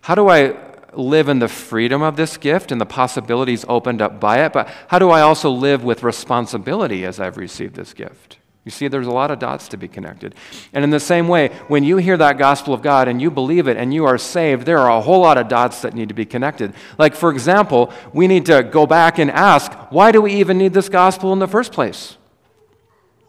how 0.04 0.14
do 0.14 0.28
I 0.28 0.54
live 0.92 1.30
in 1.30 1.38
the 1.38 1.48
freedom 1.48 2.02
of 2.02 2.16
this 2.16 2.36
gift 2.36 2.70
and 2.70 2.78
the 2.78 2.84
possibilities 2.84 3.64
opened 3.70 4.02
up 4.02 4.20
by 4.20 4.44
it? 4.44 4.52
But 4.52 4.68
how 4.88 4.98
do 4.98 5.08
I 5.08 5.22
also 5.22 5.48
live 5.48 5.82
with 5.82 6.02
responsibility 6.02 7.06
as 7.06 7.18
I've 7.18 7.38
received 7.38 7.74
this 7.74 7.94
gift? 7.94 8.36
You 8.66 8.70
see, 8.70 8.86
there's 8.86 9.06
a 9.06 9.10
lot 9.10 9.30
of 9.30 9.38
dots 9.38 9.66
to 9.68 9.78
be 9.78 9.88
connected. 9.88 10.34
And 10.74 10.84
in 10.84 10.90
the 10.90 11.00
same 11.00 11.26
way, 11.26 11.48
when 11.68 11.84
you 11.84 11.96
hear 11.96 12.18
that 12.18 12.36
gospel 12.36 12.74
of 12.74 12.82
God 12.82 13.08
and 13.08 13.18
you 13.18 13.30
believe 13.30 13.66
it 13.66 13.78
and 13.78 13.94
you 13.94 14.04
are 14.04 14.18
saved, 14.18 14.66
there 14.66 14.78
are 14.78 14.90
a 14.90 15.00
whole 15.00 15.22
lot 15.22 15.38
of 15.38 15.48
dots 15.48 15.80
that 15.80 15.94
need 15.94 16.10
to 16.10 16.14
be 16.14 16.26
connected. 16.26 16.74
Like, 16.98 17.14
for 17.14 17.30
example, 17.30 17.90
we 18.12 18.28
need 18.28 18.44
to 18.44 18.62
go 18.62 18.86
back 18.86 19.18
and 19.18 19.30
ask, 19.30 19.72
why 19.90 20.12
do 20.12 20.20
we 20.20 20.34
even 20.34 20.58
need 20.58 20.74
this 20.74 20.90
gospel 20.90 21.32
in 21.32 21.38
the 21.38 21.48
first 21.48 21.72
place? 21.72 22.18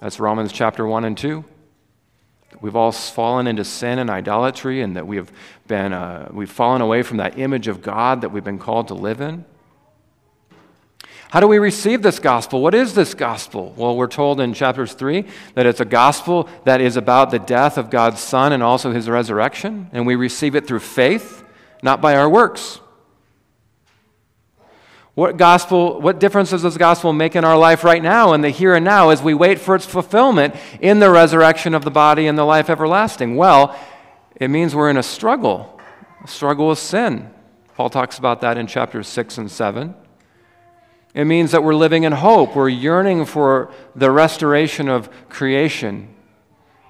That's 0.02 0.20
Romans 0.20 0.52
chapter 0.52 0.86
1 0.86 1.06
and 1.06 1.18
2. 1.18 1.46
We've 2.62 2.76
all 2.76 2.92
fallen 2.92 3.48
into 3.48 3.64
sin 3.64 4.00
and 4.00 4.10
idolatry, 4.10 4.82
and 4.82 4.96
that 4.96 5.08
we 5.08 5.18
have 5.18 5.32
been, 5.68 5.94
uh, 5.94 6.30
we've 6.32 6.52
fallen 6.52 6.82
away 6.82 7.04
from 7.04 7.18
that 7.18 7.38
image 7.38 7.68
of 7.68 7.82
God 7.82 8.22
that 8.22 8.30
we've 8.30 8.44
been 8.44 8.60
called 8.60 8.88
to 8.90 8.94
live 8.94 9.22
in. 9.22 9.46
How 11.30 11.40
do 11.40 11.48
we 11.48 11.60
receive 11.60 12.02
this 12.02 12.20
gospel? 12.20 12.62
What 12.62 12.74
is 12.74 12.94
this 12.94 13.14
gospel? 13.14 13.74
Well, 13.76 13.98
we're 13.98 14.08
told 14.08 14.40
in 14.40 14.54
chapters 14.54 14.94
3 14.94 15.26
that 15.56 15.66
it's 15.66 15.82
a 15.82 15.86
gospel 15.86 16.48
that 16.64 16.80
is 16.80 16.96
about 16.96 17.32
the 17.32 17.40
death 17.40 17.78
of 17.78 17.90
God's 17.90 18.22
Son 18.22 18.54
and 18.54 18.64
also 18.64 18.92
his 18.92 19.10
resurrection, 19.10 19.90
and 19.92 20.08
we 20.08 20.16
receive 20.16 20.56
it 20.56 20.66
through 20.66 20.80
faith, 20.80 21.44
not 21.84 22.00
by 22.00 22.16
our 22.16 22.30
works. 22.30 22.80
What 25.16 25.38
gospel, 25.38 26.02
what 26.02 26.20
difference 26.20 26.50
does 26.50 26.62
this 26.62 26.76
gospel 26.76 27.14
make 27.14 27.38
in 27.38 27.46
our 27.46 27.58
life 27.58 27.86
right 27.86 28.04
now, 28.04 28.34
in 28.34 28.42
the 28.42 28.50
here 28.50 28.76
and 28.76 28.84
now, 28.84 29.10
as 29.10 29.24
we 29.24 29.34
wait 29.34 29.60
for 29.60 29.74
its 29.74 29.86
fulfillment 29.86 30.56
in 30.82 31.00
the 31.00 31.10
resurrection 31.10 31.74
of 31.74 31.86
the 31.86 31.92
body 31.92 32.28
and 32.28 32.38
the 32.38 32.44
life 32.44 32.70
everlasting? 32.70 33.38
Well, 33.38 33.80
it 34.36 34.50
means 34.50 34.76
we're 34.76 34.90
in 34.90 34.98
a 34.98 35.04
struggle, 35.04 35.80
a 36.22 36.28
struggle 36.28 36.68
with 36.68 36.80
sin. 36.80 37.30
Paul 37.76 37.90
talks 37.90 38.18
about 38.18 38.42
that 38.42 38.58
in 38.58 38.68
chapters 38.68 39.08
6 39.08 39.38
and 39.38 39.50
7. 39.50 39.96
It 41.14 41.24
means 41.24 41.52
that 41.52 41.64
we're 41.64 41.76
living 41.76 42.04
in 42.04 42.12
hope. 42.12 42.54
We're 42.54 42.68
yearning 42.68 43.24
for 43.24 43.72
the 43.96 44.12
restoration 44.12 44.90
of 44.90 45.10
creation, 45.30 46.14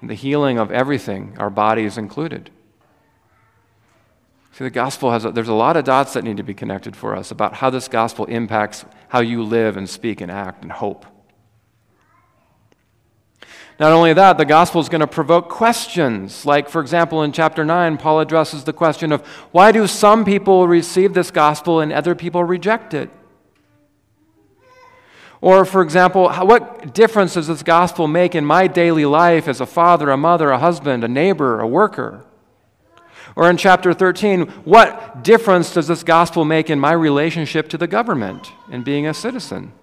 the 0.01 0.15
healing 0.15 0.57
of 0.57 0.71
everything, 0.71 1.35
our 1.37 1.51
bodies 1.51 1.95
included. 1.95 2.49
See, 4.57 4.63
the 4.63 4.69
gospel 4.69 5.11
has, 5.11 5.25
a, 5.25 5.31
there's 5.31 5.49
a 5.49 5.53
lot 5.53 5.75
of 5.75 5.83
dots 5.83 6.13
that 6.13 6.23
need 6.23 6.37
to 6.37 6.43
be 6.43 6.53
connected 6.53 6.95
for 6.95 7.13
us 7.13 7.29
about 7.29 7.55
how 7.55 7.69
this 7.69 7.89
gospel 7.89 8.23
impacts 8.23 8.85
how 9.09 9.19
you 9.19 9.43
live 9.43 9.75
and 9.75 9.89
speak 9.89 10.21
and 10.21 10.31
act 10.31 10.63
and 10.63 10.71
hope. 10.71 11.05
Not 13.81 13.91
only 13.91 14.13
that, 14.13 14.37
the 14.37 14.45
gospel 14.45 14.79
is 14.79 14.87
going 14.87 15.01
to 15.01 15.07
provoke 15.07 15.49
questions. 15.49 16.45
Like, 16.45 16.69
for 16.69 16.79
example, 16.79 17.21
in 17.21 17.33
chapter 17.33 17.65
9, 17.65 17.97
Paul 17.97 18.21
addresses 18.21 18.63
the 18.63 18.71
question 18.71 19.11
of 19.11 19.27
why 19.51 19.73
do 19.73 19.87
some 19.87 20.23
people 20.23 20.69
receive 20.69 21.13
this 21.13 21.31
gospel 21.31 21.81
and 21.81 21.91
other 21.91 22.15
people 22.15 22.41
reject 22.45 22.93
it? 22.93 23.09
Or, 25.41 25.65
for 25.65 25.81
example, 25.81 26.31
what 26.31 26.93
difference 26.93 27.33
does 27.33 27.47
this 27.47 27.61
gospel 27.61 28.07
make 28.07 28.33
in 28.33 28.45
my 28.45 28.67
daily 28.67 29.03
life 29.03 29.49
as 29.49 29.59
a 29.59 29.65
father, 29.65 30.11
a 30.11 30.15
mother, 30.15 30.51
a 30.51 30.59
husband, 30.59 31.03
a 31.03 31.09
neighbor, 31.09 31.59
a 31.59 31.67
worker? 31.67 32.23
Or 33.35 33.49
in 33.49 33.57
chapter 33.57 33.93
13, 33.93 34.47
what 34.63 35.23
difference 35.23 35.73
does 35.73 35.87
this 35.87 36.03
gospel 36.03 36.45
make 36.45 36.69
in 36.69 36.79
my 36.79 36.93
relationship 36.93 37.67
to 37.69 37.77
the 37.77 37.87
government 37.87 38.51
and 38.71 38.85
being 38.85 39.07
a 39.07 39.13
citizen? 39.13 39.73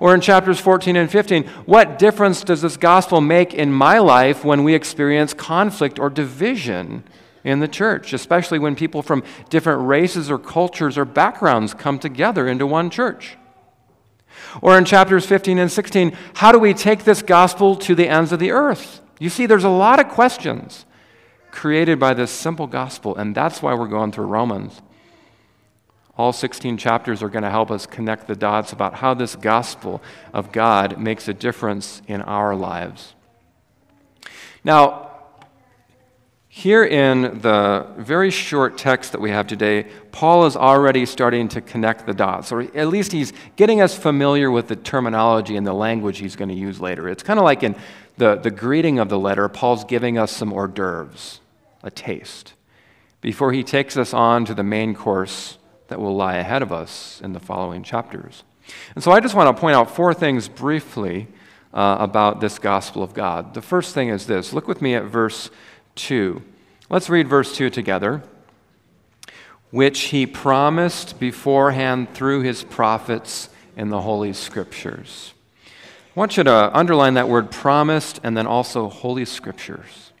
Or 0.00 0.14
in 0.14 0.20
chapters 0.20 0.58
14 0.58 0.96
and 0.96 1.10
15, 1.10 1.44
what 1.64 1.98
difference 1.98 2.42
does 2.42 2.60
this 2.60 2.76
gospel 2.76 3.20
make 3.20 3.54
in 3.54 3.72
my 3.72 3.98
life 3.98 4.44
when 4.44 4.64
we 4.64 4.74
experience 4.74 5.32
conflict 5.32 6.00
or 6.00 6.10
division 6.10 7.04
in 7.44 7.60
the 7.60 7.68
church, 7.68 8.12
especially 8.12 8.58
when 8.58 8.74
people 8.74 9.02
from 9.02 9.22
different 9.48 9.86
races 9.86 10.28
or 10.28 10.38
cultures 10.38 10.98
or 10.98 11.04
backgrounds 11.04 11.72
come 11.72 12.00
together 12.00 12.48
into 12.48 12.66
one 12.66 12.90
church? 12.90 13.36
Or 14.60 14.76
in 14.76 14.84
chapters 14.84 15.24
15 15.24 15.58
and 15.58 15.70
16, 15.70 16.16
how 16.34 16.50
do 16.50 16.58
we 16.58 16.74
take 16.74 17.04
this 17.04 17.22
gospel 17.22 17.76
to 17.76 17.94
the 17.94 18.08
ends 18.08 18.32
of 18.32 18.40
the 18.40 18.50
earth? 18.50 19.00
You 19.20 19.30
see, 19.30 19.46
there's 19.46 19.62
a 19.62 19.70
lot 19.70 20.00
of 20.00 20.08
questions 20.08 20.84
created 21.52 22.00
by 22.00 22.14
this 22.14 22.32
simple 22.32 22.66
gospel, 22.66 23.14
and 23.14 23.34
that's 23.34 23.62
why 23.62 23.74
we're 23.74 23.86
going 23.86 24.10
through 24.10 24.24
Romans. 24.24 24.80
All 26.16 26.32
16 26.32 26.76
chapters 26.78 27.22
are 27.22 27.28
going 27.28 27.44
to 27.44 27.50
help 27.50 27.70
us 27.70 27.86
connect 27.86 28.26
the 28.26 28.34
dots 28.34 28.72
about 28.72 28.94
how 28.94 29.14
this 29.14 29.36
gospel 29.36 30.02
of 30.32 30.50
God 30.50 30.98
makes 30.98 31.28
a 31.28 31.34
difference 31.34 32.02
in 32.08 32.20
our 32.22 32.56
lives. 32.56 33.14
Now, 34.64 35.10
here 36.48 36.84
in 36.84 37.40
the 37.40 37.86
very 37.96 38.30
short 38.30 38.76
text 38.76 39.12
that 39.12 39.20
we 39.20 39.30
have 39.30 39.46
today, 39.46 39.86
Paul 40.10 40.44
is 40.44 40.54
already 40.54 41.06
starting 41.06 41.48
to 41.48 41.60
connect 41.60 42.04
the 42.06 42.12
dots, 42.12 42.52
or 42.52 42.62
at 42.76 42.88
least 42.88 43.12
he's 43.12 43.32
getting 43.56 43.80
us 43.80 43.96
familiar 43.96 44.50
with 44.50 44.68
the 44.68 44.76
terminology 44.76 45.56
and 45.56 45.66
the 45.66 45.72
language 45.72 46.18
he's 46.18 46.36
going 46.36 46.50
to 46.50 46.54
use 46.54 46.78
later. 46.78 47.08
It's 47.08 47.22
kind 47.22 47.38
of 47.38 47.44
like 47.44 47.62
in 47.62 47.74
the, 48.18 48.36
the 48.36 48.50
greeting 48.50 48.98
of 48.98 49.08
the 49.08 49.18
letter, 49.18 49.48
Paul's 49.48 49.84
giving 49.84 50.18
us 50.18 50.30
some 50.30 50.52
hors 50.52 50.68
d'oeuvres 50.68 51.40
a 51.82 51.90
taste, 51.90 52.54
before 53.20 53.52
he 53.52 53.62
takes 53.62 53.96
us 53.96 54.12
on 54.12 54.44
to 54.44 54.54
the 54.54 54.62
main 54.62 54.94
course 54.94 55.58
that 55.88 56.00
will 56.00 56.14
lie 56.14 56.36
ahead 56.36 56.62
of 56.62 56.72
us 56.72 57.20
in 57.22 57.32
the 57.32 57.40
following 57.40 57.82
chapters. 57.82 58.44
And 58.94 59.02
so 59.02 59.12
I 59.12 59.20
just 59.20 59.34
want 59.34 59.54
to 59.54 59.60
point 59.60 59.76
out 59.76 59.94
four 59.94 60.14
things 60.14 60.48
briefly 60.48 61.28
uh, 61.74 61.96
about 62.00 62.40
this 62.40 62.58
gospel 62.58 63.02
of 63.02 63.14
God. 63.14 63.54
The 63.54 63.62
first 63.62 63.94
thing 63.94 64.08
is 64.08 64.26
this 64.26 64.52
look 64.52 64.68
with 64.68 64.82
me 64.82 64.94
at 64.94 65.04
verse 65.04 65.50
2. 65.96 66.42
Let's 66.88 67.08
read 67.08 67.28
verse 67.28 67.56
2 67.56 67.70
together. 67.70 68.22
Which 69.70 70.00
he 70.04 70.26
promised 70.26 71.18
beforehand 71.18 72.12
through 72.12 72.42
his 72.42 72.62
prophets 72.62 73.48
in 73.74 73.88
the 73.88 74.02
Holy 74.02 74.34
Scriptures. 74.34 75.32
I 75.66 76.20
want 76.20 76.36
you 76.36 76.44
to 76.44 76.76
underline 76.76 77.14
that 77.14 77.28
word 77.28 77.50
promised 77.50 78.20
and 78.22 78.36
then 78.36 78.46
also 78.46 78.90
Holy 78.90 79.24
Scriptures. 79.24 80.11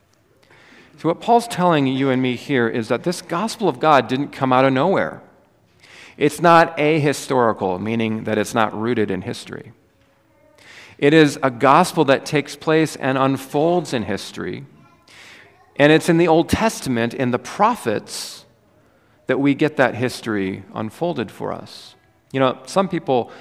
So, 0.98 1.08
what 1.08 1.20
Paul's 1.20 1.48
telling 1.48 1.86
you 1.86 2.10
and 2.10 2.22
me 2.22 2.36
here 2.36 2.68
is 2.68 2.88
that 2.88 3.02
this 3.02 3.22
gospel 3.22 3.68
of 3.68 3.80
God 3.80 4.08
didn't 4.08 4.28
come 4.28 4.52
out 4.52 4.64
of 4.64 4.72
nowhere. 4.72 5.22
It's 6.16 6.40
not 6.40 6.76
ahistorical, 6.76 7.80
meaning 7.80 8.24
that 8.24 8.38
it's 8.38 8.54
not 8.54 8.78
rooted 8.78 9.10
in 9.10 9.22
history. 9.22 9.72
It 10.98 11.12
is 11.14 11.38
a 11.42 11.50
gospel 11.50 12.04
that 12.04 12.24
takes 12.24 12.54
place 12.54 12.94
and 12.96 13.18
unfolds 13.18 13.92
in 13.92 14.04
history. 14.04 14.64
And 15.76 15.90
it's 15.90 16.08
in 16.08 16.18
the 16.18 16.28
Old 16.28 16.48
Testament, 16.48 17.14
in 17.14 17.30
the 17.30 17.38
prophets, 17.38 18.44
that 19.26 19.40
we 19.40 19.54
get 19.54 19.76
that 19.78 19.94
history 19.94 20.62
unfolded 20.74 21.30
for 21.30 21.52
us. 21.52 21.94
You 22.32 22.40
know, 22.40 22.58
some 22.66 22.88
people, 22.88 23.32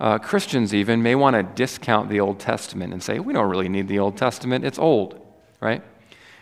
uh, 0.00 0.18
Christians 0.18 0.74
even, 0.74 1.02
may 1.02 1.14
want 1.14 1.36
to 1.36 1.42
discount 1.42 2.10
the 2.10 2.20
Old 2.20 2.38
Testament 2.38 2.92
and 2.92 3.02
say, 3.02 3.18
we 3.18 3.32
don't 3.32 3.48
really 3.48 3.68
need 3.68 3.88
the 3.88 3.98
Old 3.98 4.16
Testament, 4.16 4.64
it's 4.64 4.78
old, 4.78 5.20
right? 5.60 5.82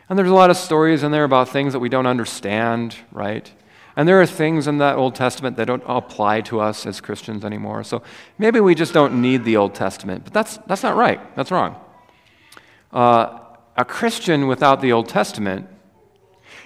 And 0.09 0.19
there's 0.19 0.31
a 0.31 0.35
lot 0.35 0.51
of 0.51 0.57
stories 0.57 1.03
in 1.03 1.13
there 1.13 1.25
about 1.25 1.49
things 1.49 1.73
that 1.73 1.81
we 1.81 1.89
don't 1.89 2.07
understand, 2.07 2.97
right? 3.11 3.51
And 3.97 4.09
there 4.09 4.21
are 4.21 4.27
things 4.27 4.67
in 4.67 4.79
that 4.79 4.97
Old 4.97 5.15
Testament 5.15 5.57
that 5.57 5.67
don't 5.67 5.83
apply 5.87 6.41
to 6.43 6.61
us 6.61 6.85
as 6.85 7.01
Christians 7.01 7.45
anymore. 7.45 7.85
So 7.85 8.03
maybe 8.39 8.61
we 8.61 8.75
just 8.75 8.93
don't 8.93 9.21
need 9.21 9.45
the 9.45 9.57
Old 9.57 9.75
Testament. 9.75 10.25
But 10.25 10.33
that's, 10.33 10.59
that's 10.67 10.83
not 10.83 10.97
right. 10.97 11.35
That's 11.37 11.51
wrong. 11.51 11.77
Uh, 12.93 13.39
a 13.77 13.85
Christian 13.85 14.47
without 14.47 14.81
the 14.81 14.93
Old 14.93 15.09
Testament 15.09 15.69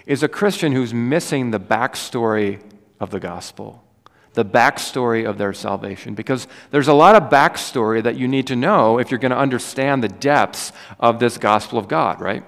is 0.07 0.23
a 0.23 0.29
Christian 0.29 0.73
who's 0.73 0.95
missing 0.95 1.51
the 1.51 1.61
backstory 1.61 2.63
of 2.99 3.11
the 3.11 3.21
gospel, 3.21 3.85
the 4.33 4.45
backstory 4.45 5.29
of 5.29 5.37
their 5.37 5.53
salvation. 5.53 6.15
Because 6.15 6.49
there's 6.71 6.89
a 6.89 6.95
lot 6.95 7.15
of 7.15 7.31
backstory 7.31 8.03
that 8.03 8.17
you 8.17 8.27
need 8.27 8.47
to 8.47 8.57
know 8.57 8.99
if 8.99 9.11
you're 9.11 9.21
going 9.21 9.31
to 9.31 9.39
understand 9.39 10.03
the 10.03 10.09
depths 10.09 10.73
of 10.99 11.19
this 11.19 11.37
gospel 11.37 11.79
of 11.79 11.89
God, 11.89 12.21
right? 12.23 12.43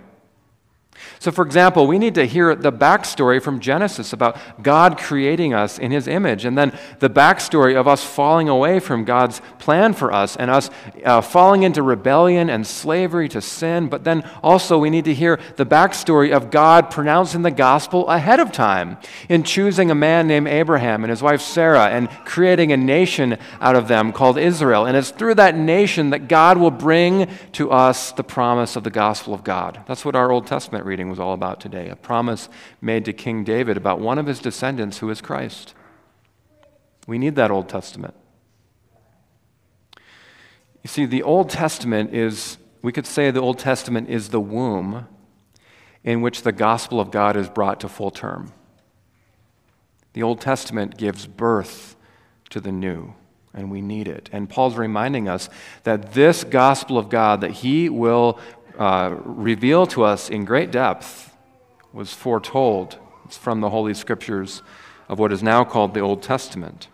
So, 1.19 1.31
for 1.31 1.45
example, 1.45 1.87
we 1.87 1.99
need 1.99 2.15
to 2.15 2.27
hear 2.27 2.55
the 2.55 2.73
backstory 2.73 3.43
from 3.43 3.61
Genesis 3.61 4.13
about 4.13 4.39
God 4.63 4.99
creating 4.99 5.55
us 5.55 5.79
in 5.79 5.91
His 5.91 6.09
image, 6.09 6.45
and 6.45 6.57
then 6.57 6.77
the 6.99 7.11
backstory 7.11 7.79
of 7.79 7.87
us 7.87 8.05
falling 8.05 8.49
away 8.49 8.81
from 8.81 9.05
God's 9.05 9.41
plan 9.59 9.93
for 9.93 10.13
us 10.13 10.37
and 10.37 10.51
us 10.51 10.71
uh, 11.05 11.21
falling 11.21 11.63
into 11.63 11.83
rebellion 11.83 12.51
and 12.51 12.67
slavery 12.67 13.29
to 13.29 13.41
sin. 13.41 13.89
But 13.89 14.05
then 14.05 14.29
also, 14.43 14.79
we 14.79 14.91
need 14.91 15.05
to 15.05 15.15
hear 15.15 15.39
the 15.57 15.67
backstory 15.67 16.35
of 16.35 16.51
God 16.51 16.91
pronouncing 16.91 17.43
the 17.43 17.51
gospel 17.51 18.09
ahead 18.09 18.41
of 18.41 18.53
time 18.53 18.99
in 19.29 19.43
choosing 19.43 19.91
a 19.91 19.95
man 19.95 20.27
named 20.27 20.49
Abraham 20.49 21.05
and 21.05 21.11
his 21.11 21.23
wife 21.23 21.41
Sarah 21.41 21.89
and 21.89 22.09
creating 22.25 22.73
a 22.73 22.77
nation 22.77 23.39
out 23.61 23.77
of 23.77 23.89
them 23.89 24.13
called 24.13 24.39
Israel. 24.39 24.87
And 24.87 24.97
it's 24.97 25.11
through 25.11 25.35
that 25.37 25.57
nation 25.57 26.11
that 26.11 26.29
God 26.29 26.59
will 26.59 26.71
bring 26.71 27.29
to 27.53 27.71
us 27.71 28.13
the 28.13 28.25
promise 28.25 28.77
of 28.77 28.85
the 28.85 28.91
gospel 28.91 29.35
of 29.35 29.45
God. 29.45 29.81
That's 29.87 30.05
what 30.05 30.17
our 30.17 30.31
Old 30.31 30.47
Testament 30.47 30.85
reading 30.91 31.09
was 31.09 31.21
all 31.21 31.35
about 31.35 31.61
today 31.61 31.89
a 31.89 31.95
promise 31.95 32.49
made 32.81 33.05
to 33.05 33.13
King 33.13 33.45
David 33.45 33.77
about 33.77 34.01
one 34.01 34.19
of 34.19 34.27
his 34.27 34.41
descendants 34.41 34.99
who 34.99 35.09
is 35.09 35.21
Christ. 35.21 35.73
We 37.07 37.17
need 37.17 37.37
that 37.37 37.53
Old 37.53 37.69
Testament. 37.69 38.15
You 40.83 40.89
see, 40.89 41.07
the 41.07 41.23
Old 41.23 41.49
Testament 41.49 42.13
is, 42.13 42.59
we 42.83 42.91
could 42.91 43.07
say 43.07 43.31
the 43.31 43.41
Old 43.41 43.61
Testament 43.61 44.11
is 44.11 44.31
the 44.31 44.41
womb 44.41 45.07
in 46.03 46.23
which 46.23 46.43
the 46.43 46.51
gospel 46.51 46.99
of 46.99 47.13
God 47.13 47.37
is 47.37 47.49
brought 47.49 47.79
to 47.81 47.89
full 47.89 48.11
term. 48.11 48.53
The 50.15 50.25
Old 50.25 50.41
Testament 50.41 50.97
gives 50.97 51.25
birth 51.29 51.95
to 52.49 52.61
the 52.61 52.73
new, 52.73 53.15
and 53.55 53.71
we 53.71 53.81
need 53.81 54.09
it. 54.09 54.29
And 54.33 54.51
Paul's 54.51 54.75
reminding 54.75 55.29
us 55.29 55.49
that 55.85 56.15
this 56.15 56.43
gospel 56.43 56.99
of 56.99 57.09
God 57.09 57.43
that 57.43 57.53
he 57.53 57.89
will 57.89 58.41
uh, 58.79 59.17
revealed 59.25 59.91
to 59.91 60.05
us 60.05 60.31
in 60.31 60.45
great 60.45 60.71
depth 60.71 61.37
was 61.93 62.13
foretold. 62.13 62.99
It's 63.25 63.37
from 63.37 63.61
the 63.61 63.71
Holy 63.71 63.95
Scriptures 63.95 64.63
of 65.09 65.19
what 65.19 65.33
is 65.33 65.43
now 65.43 65.65
called 65.65 65.95
the 65.95 66.01
Old 66.01 66.23
Testament. 66.23 66.89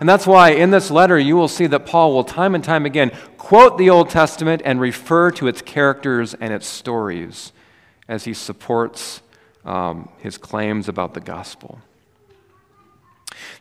And 0.00 0.08
that's 0.08 0.26
why 0.26 0.50
in 0.50 0.70
this 0.70 0.90
letter 0.90 1.18
you 1.18 1.36
will 1.36 1.48
see 1.48 1.66
that 1.68 1.86
Paul 1.86 2.12
will 2.12 2.24
time 2.24 2.54
and 2.54 2.62
time 2.62 2.86
again 2.86 3.12
quote 3.38 3.78
the 3.78 3.90
Old 3.90 4.10
Testament 4.10 4.62
and 4.64 4.80
refer 4.80 5.30
to 5.32 5.46
its 5.46 5.62
characters 5.62 6.34
and 6.34 6.52
its 6.52 6.66
stories 6.66 7.52
as 8.08 8.24
he 8.24 8.34
supports 8.34 9.22
um, 9.64 10.08
his 10.18 10.36
claims 10.38 10.88
about 10.88 11.14
the 11.14 11.20
gospel. 11.20 11.80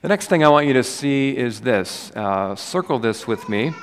The 0.01 0.07
next 0.07 0.27
thing 0.27 0.43
I 0.43 0.49
want 0.49 0.67
you 0.67 0.73
to 0.73 0.83
see 0.83 1.35
is 1.37 1.61
this. 1.61 2.11
Uh, 2.15 2.55
circle 2.55 2.99
this 2.99 3.27
with 3.27 3.47
me 3.47 3.73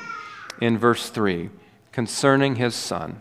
in 0.61 0.79
verse 0.79 1.09
3 1.11 1.51
concerning 1.93 2.57
his 2.57 2.75
son. 2.75 3.21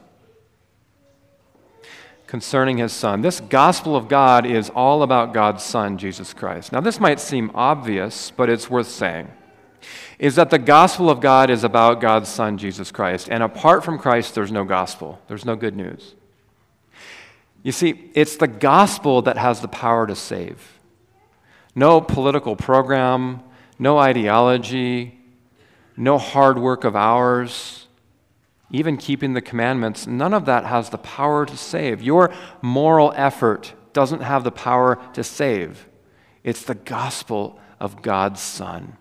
Concerning 2.35 2.79
his 2.79 2.91
son. 2.91 3.21
This 3.21 3.39
gospel 3.39 3.95
of 3.95 4.09
God 4.09 4.45
is 4.45 4.69
all 4.71 5.03
about 5.03 5.33
God's 5.33 5.63
son, 5.63 5.97
Jesus 5.97 6.33
Christ. 6.33 6.73
Now, 6.73 6.81
this 6.81 6.99
might 6.99 7.21
seem 7.21 7.49
obvious, 7.55 8.29
but 8.29 8.49
it's 8.49 8.69
worth 8.69 8.89
saying. 8.89 9.31
Is 10.19 10.35
that 10.35 10.49
the 10.49 10.59
gospel 10.59 11.09
of 11.09 11.21
God 11.21 11.49
is 11.49 11.63
about 11.63 12.01
God's 12.01 12.27
son, 12.27 12.57
Jesus 12.57 12.91
Christ. 12.91 13.29
And 13.31 13.41
apart 13.41 13.85
from 13.85 13.97
Christ, 13.97 14.35
there's 14.35 14.51
no 14.51 14.65
gospel, 14.65 15.21
there's 15.29 15.45
no 15.45 15.55
good 15.55 15.77
news. 15.77 16.13
You 17.63 17.71
see, 17.71 18.11
it's 18.13 18.35
the 18.35 18.49
gospel 18.49 19.21
that 19.21 19.37
has 19.37 19.61
the 19.61 19.69
power 19.69 20.05
to 20.05 20.13
save. 20.13 20.77
No 21.73 22.01
political 22.01 22.57
program, 22.57 23.43
no 23.79 23.97
ideology, 23.97 25.17
no 25.95 26.17
hard 26.17 26.59
work 26.59 26.83
of 26.83 26.97
ours, 26.97 27.84
even 28.75 28.97
keeping 28.97 29.33
the 29.33 29.41
commandments, 29.41 30.05
none 30.05 30.33
of 30.33 30.45
that 30.45 30.65
has 30.65 30.89
the 30.89 30.97
power 30.97 31.45
to 31.45 31.57
save. 31.57 32.01
Your 32.01 32.33
moral 32.61 33.13
effort 33.15 33.73
doesn't 33.93 34.21
have 34.21 34.43
the 34.43 34.51
power 34.51 34.99
to 35.13 35.23
save. 35.23 35.87
It's 36.43 36.63
the 36.63 36.75
gospel 36.75 37.59
of 37.79 38.01
God's 38.01 38.41
Son. 38.41 38.97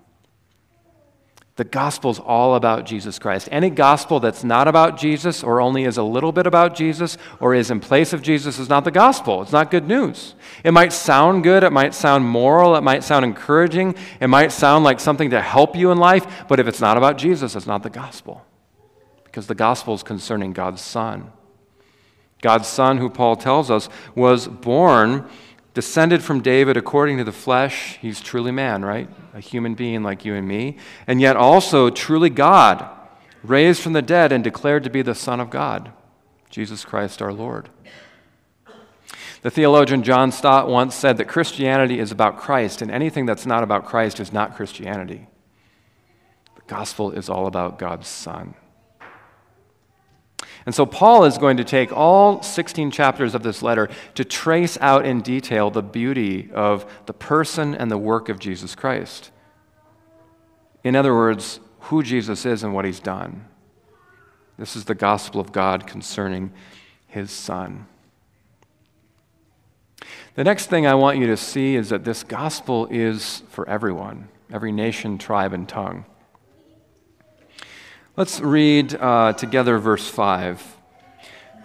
The 1.56 1.64
gospel 1.64 2.10
is 2.10 2.18
all 2.18 2.56
about 2.56 2.84
Jesus 2.84 3.20
Christ. 3.20 3.48
Any 3.52 3.70
gospel 3.70 4.18
that's 4.18 4.42
not 4.42 4.66
about 4.66 4.98
Jesus 4.98 5.44
or 5.44 5.60
only 5.60 5.84
is 5.84 5.96
a 5.96 6.02
little 6.02 6.32
bit 6.32 6.48
about 6.48 6.74
Jesus 6.74 7.16
or 7.38 7.54
is 7.54 7.70
in 7.70 7.78
place 7.78 8.12
of 8.12 8.22
Jesus 8.22 8.58
is 8.58 8.68
not 8.68 8.84
the 8.84 8.90
gospel. 8.90 9.42
It's 9.42 9.52
not 9.52 9.70
good 9.70 9.86
news. 9.86 10.34
It 10.64 10.72
might 10.72 10.92
sound 10.92 11.44
good, 11.44 11.62
it 11.62 11.70
might 11.70 11.94
sound 11.94 12.24
moral, 12.24 12.74
it 12.74 12.80
might 12.80 13.04
sound 13.04 13.24
encouraging, 13.24 13.94
it 14.20 14.26
might 14.26 14.50
sound 14.50 14.82
like 14.82 14.98
something 14.98 15.30
to 15.30 15.40
help 15.40 15.76
you 15.76 15.92
in 15.92 15.98
life, 15.98 16.44
but 16.48 16.58
if 16.58 16.66
it's 16.66 16.80
not 16.80 16.96
about 16.96 17.18
Jesus, 17.18 17.54
it's 17.54 17.68
not 17.68 17.84
the 17.84 17.90
gospel. 17.90 18.44
Because 19.34 19.48
the 19.48 19.56
gospel 19.56 19.94
is 19.94 20.04
concerning 20.04 20.52
God's 20.52 20.80
Son. 20.80 21.32
God's 22.40 22.68
Son, 22.68 22.98
who 22.98 23.10
Paul 23.10 23.34
tells 23.34 23.68
us, 23.68 23.88
was 24.14 24.46
born 24.46 25.28
descended 25.74 26.22
from 26.22 26.40
David 26.40 26.76
according 26.76 27.18
to 27.18 27.24
the 27.24 27.32
flesh, 27.32 27.98
he's 28.00 28.20
truly 28.20 28.52
man, 28.52 28.84
right? 28.84 29.10
A 29.34 29.40
human 29.40 29.74
being 29.74 30.04
like 30.04 30.24
you 30.24 30.36
and 30.36 30.46
me, 30.46 30.76
and 31.08 31.20
yet 31.20 31.34
also 31.34 31.90
truly 31.90 32.30
God, 32.30 32.88
raised 33.42 33.82
from 33.82 33.92
the 33.92 34.02
dead 34.02 34.30
and 34.30 34.44
declared 34.44 34.84
to 34.84 34.90
be 34.90 35.02
the 35.02 35.16
Son 35.16 35.40
of 35.40 35.50
God, 35.50 35.90
Jesus 36.48 36.84
Christ 36.84 37.20
our 37.20 37.32
Lord. 37.32 37.70
The 39.42 39.50
theologian 39.50 40.04
John 40.04 40.30
Stott 40.30 40.68
once 40.68 40.94
said 40.94 41.16
that 41.16 41.26
Christianity 41.26 41.98
is 41.98 42.12
about 42.12 42.38
Christ, 42.38 42.80
and 42.82 42.88
anything 42.88 43.26
that's 43.26 43.46
not 43.46 43.64
about 43.64 43.84
Christ 43.84 44.20
is 44.20 44.32
not 44.32 44.54
Christianity. 44.54 45.26
The 46.54 46.62
gospel 46.68 47.10
is 47.10 47.28
all 47.28 47.48
about 47.48 47.80
God's 47.80 48.06
Son. 48.06 48.54
And 50.66 50.74
so 50.74 50.86
Paul 50.86 51.24
is 51.24 51.36
going 51.36 51.58
to 51.58 51.64
take 51.64 51.92
all 51.92 52.42
16 52.42 52.90
chapters 52.90 53.34
of 53.34 53.42
this 53.42 53.62
letter 53.62 53.88
to 54.14 54.24
trace 54.24 54.78
out 54.80 55.04
in 55.04 55.20
detail 55.20 55.70
the 55.70 55.82
beauty 55.82 56.50
of 56.52 56.86
the 57.06 57.12
person 57.12 57.74
and 57.74 57.90
the 57.90 57.98
work 57.98 58.28
of 58.28 58.38
Jesus 58.38 58.74
Christ. 58.74 59.30
In 60.82 60.96
other 60.96 61.14
words, 61.14 61.60
who 61.80 62.02
Jesus 62.02 62.46
is 62.46 62.62
and 62.62 62.72
what 62.72 62.86
he's 62.86 63.00
done. 63.00 63.44
This 64.58 64.74
is 64.76 64.84
the 64.84 64.94
gospel 64.94 65.40
of 65.40 65.52
God 65.52 65.86
concerning 65.86 66.52
his 67.08 67.30
son. 67.30 67.86
The 70.34 70.44
next 70.44 70.66
thing 70.66 70.86
I 70.86 70.94
want 70.94 71.18
you 71.18 71.26
to 71.28 71.36
see 71.36 71.76
is 71.76 71.90
that 71.90 72.04
this 72.04 72.22
gospel 72.22 72.86
is 72.90 73.42
for 73.50 73.68
everyone, 73.68 74.28
every 74.52 74.72
nation, 74.72 75.18
tribe, 75.18 75.52
and 75.52 75.68
tongue. 75.68 76.06
Let's 78.16 78.40
read 78.40 78.94
uh, 78.94 79.32
together 79.32 79.76
verse 79.78 80.06
5. 80.06 80.76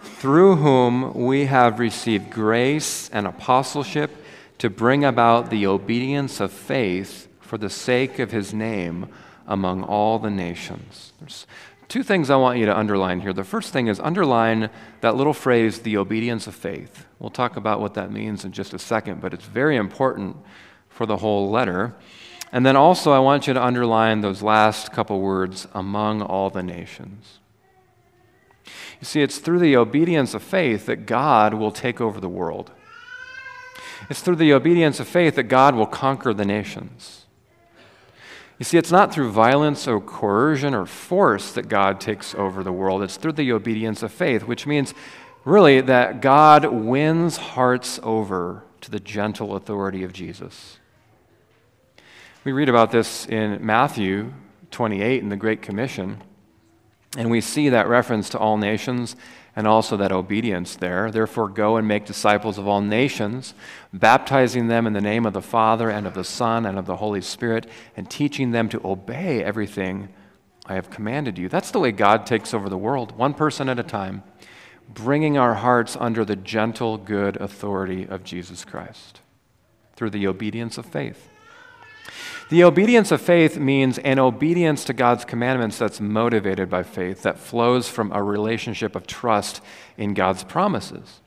Through 0.02 0.56
whom 0.56 1.14
we 1.14 1.44
have 1.44 1.78
received 1.78 2.28
grace 2.28 3.08
and 3.10 3.24
apostleship 3.24 4.10
to 4.58 4.68
bring 4.68 5.04
about 5.04 5.50
the 5.50 5.68
obedience 5.68 6.40
of 6.40 6.50
faith 6.50 7.28
for 7.38 7.56
the 7.56 7.70
sake 7.70 8.18
of 8.18 8.32
his 8.32 8.52
name 8.52 9.06
among 9.46 9.84
all 9.84 10.18
the 10.18 10.28
nations. 10.28 11.12
There's 11.20 11.46
two 11.86 12.02
things 12.02 12.30
I 12.30 12.36
want 12.36 12.58
you 12.58 12.66
to 12.66 12.76
underline 12.76 13.20
here. 13.20 13.32
The 13.32 13.44
first 13.44 13.72
thing 13.72 13.86
is 13.86 14.00
underline 14.00 14.70
that 15.02 15.14
little 15.14 15.32
phrase, 15.32 15.78
the 15.78 15.98
obedience 15.98 16.48
of 16.48 16.56
faith. 16.56 17.06
We'll 17.20 17.30
talk 17.30 17.56
about 17.56 17.80
what 17.80 17.94
that 17.94 18.10
means 18.10 18.44
in 18.44 18.50
just 18.50 18.74
a 18.74 18.78
second, 18.80 19.20
but 19.20 19.32
it's 19.32 19.44
very 19.44 19.76
important 19.76 20.36
for 20.88 21.06
the 21.06 21.18
whole 21.18 21.48
letter. 21.48 21.94
And 22.52 22.66
then 22.66 22.76
also, 22.76 23.12
I 23.12 23.20
want 23.20 23.46
you 23.46 23.54
to 23.54 23.64
underline 23.64 24.20
those 24.20 24.42
last 24.42 24.92
couple 24.92 25.20
words 25.20 25.68
among 25.72 26.20
all 26.20 26.50
the 26.50 26.62
nations. 26.62 27.38
You 28.64 29.04
see, 29.04 29.22
it's 29.22 29.38
through 29.38 29.60
the 29.60 29.76
obedience 29.76 30.34
of 30.34 30.42
faith 30.42 30.86
that 30.86 31.06
God 31.06 31.54
will 31.54 31.70
take 31.70 32.00
over 32.00 32.20
the 32.20 32.28
world. 32.28 32.72
It's 34.08 34.20
through 34.20 34.36
the 34.36 34.52
obedience 34.52 34.98
of 34.98 35.06
faith 35.06 35.36
that 35.36 35.44
God 35.44 35.74
will 35.74 35.86
conquer 35.86 36.34
the 36.34 36.44
nations. 36.44 37.26
You 38.58 38.64
see, 38.64 38.76
it's 38.76 38.90
not 38.90 39.12
through 39.12 39.30
violence 39.30 39.86
or 39.86 40.00
coercion 40.00 40.74
or 40.74 40.84
force 40.84 41.52
that 41.52 41.68
God 41.68 42.00
takes 42.00 42.34
over 42.34 42.62
the 42.62 42.72
world. 42.72 43.02
It's 43.02 43.16
through 43.16 43.32
the 43.32 43.52
obedience 43.52 44.02
of 44.02 44.12
faith, 44.12 44.42
which 44.42 44.66
means 44.66 44.92
really 45.44 45.80
that 45.80 46.20
God 46.20 46.66
wins 46.66 47.36
hearts 47.38 48.00
over 48.02 48.64
to 48.82 48.90
the 48.90 49.00
gentle 49.00 49.54
authority 49.54 50.02
of 50.02 50.12
Jesus. 50.12 50.79
We 52.42 52.52
read 52.52 52.70
about 52.70 52.90
this 52.90 53.26
in 53.26 53.64
Matthew 53.64 54.32
28 54.70 55.22
in 55.22 55.28
the 55.28 55.36
Great 55.36 55.60
Commission, 55.60 56.22
and 57.18 57.30
we 57.30 57.42
see 57.42 57.68
that 57.68 57.86
reference 57.86 58.30
to 58.30 58.38
all 58.38 58.56
nations 58.56 59.14
and 59.54 59.66
also 59.66 59.94
that 59.98 60.10
obedience 60.10 60.74
there. 60.76 61.10
Therefore, 61.10 61.50
go 61.50 61.76
and 61.76 61.86
make 61.86 62.06
disciples 62.06 62.56
of 62.56 62.66
all 62.66 62.80
nations, 62.80 63.52
baptizing 63.92 64.68
them 64.68 64.86
in 64.86 64.94
the 64.94 65.02
name 65.02 65.26
of 65.26 65.34
the 65.34 65.42
Father 65.42 65.90
and 65.90 66.06
of 66.06 66.14
the 66.14 66.24
Son 66.24 66.64
and 66.64 66.78
of 66.78 66.86
the 66.86 66.96
Holy 66.96 67.20
Spirit, 67.20 67.66
and 67.94 68.08
teaching 68.08 68.52
them 68.52 68.70
to 68.70 68.80
obey 68.86 69.44
everything 69.44 70.08
I 70.64 70.76
have 70.76 70.88
commanded 70.88 71.36
you. 71.36 71.50
That's 71.50 71.72
the 71.72 71.80
way 71.80 71.92
God 71.92 72.24
takes 72.24 72.54
over 72.54 72.70
the 72.70 72.78
world, 72.78 73.18
one 73.18 73.34
person 73.34 73.68
at 73.68 73.78
a 73.78 73.82
time, 73.82 74.22
bringing 74.88 75.36
our 75.36 75.56
hearts 75.56 75.94
under 75.94 76.24
the 76.24 76.36
gentle, 76.36 76.96
good 76.96 77.36
authority 77.36 78.08
of 78.08 78.24
Jesus 78.24 78.64
Christ 78.64 79.20
through 79.94 80.10
the 80.10 80.26
obedience 80.26 80.78
of 80.78 80.86
faith. 80.86 81.29
The 82.50 82.64
obedience 82.64 83.12
of 83.12 83.20
faith 83.20 83.58
means 83.58 83.98
an 83.98 84.18
obedience 84.18 84.84
to 84.86 84.92
God's 84.92 85.24
commandments 85.24 85.78
that's 85.78 86.00
motivated 86.00 86.68
by 86.68 86.82
faith, 86.82 87.22
that 87.22 87.38
flows 87.38 87.88
from 87.88 88.10
a 88.10 88.20
relationship 88.24 88.96
of 88.96 89.06
trust 89.06 89.62
in 89.96 90.14
God's 90.14 90.42
promises. 90.42 91.20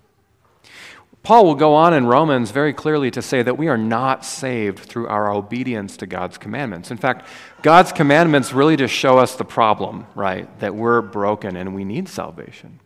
Paul 1.24 1.46
will 1.46 1.56
go 1.56 1.76
on 1.76 1.94
in 1.94 2.08
Romans 2.08 2.52
very 2.52 2.74
clearly 2.74 3.10
to 3.12 3.22
say 3.22 3.42
that 3.42 3.58
we 3.58 3.70
are 3.70 3.78
not 3.78 4.26
saved 4.26 4.80
through 4.80 5.08
our 5.08 5.32
obedience 5.32 5.96
to 5.98 6.06
God's 6.06 6.38
commandments. 6.38 6.92
In 6.92 6.98
fact, 6.98 7.26
God's 7.62 7.94
commandments 7.94 8.52
really 8.52 8.76
just 8.76 8.94
show 8.94 9.18
us 9.18 9.34
the 9.34 9.46
problem, 9.46 10.06
right? 10.16 10.60
That 10.60 10.76
we're 10.76 11.02
broken 11.02 11.56
and 11.56 11.74
we 11.74 11.86
need 11.86 12.10
salvation. 12.10 12.82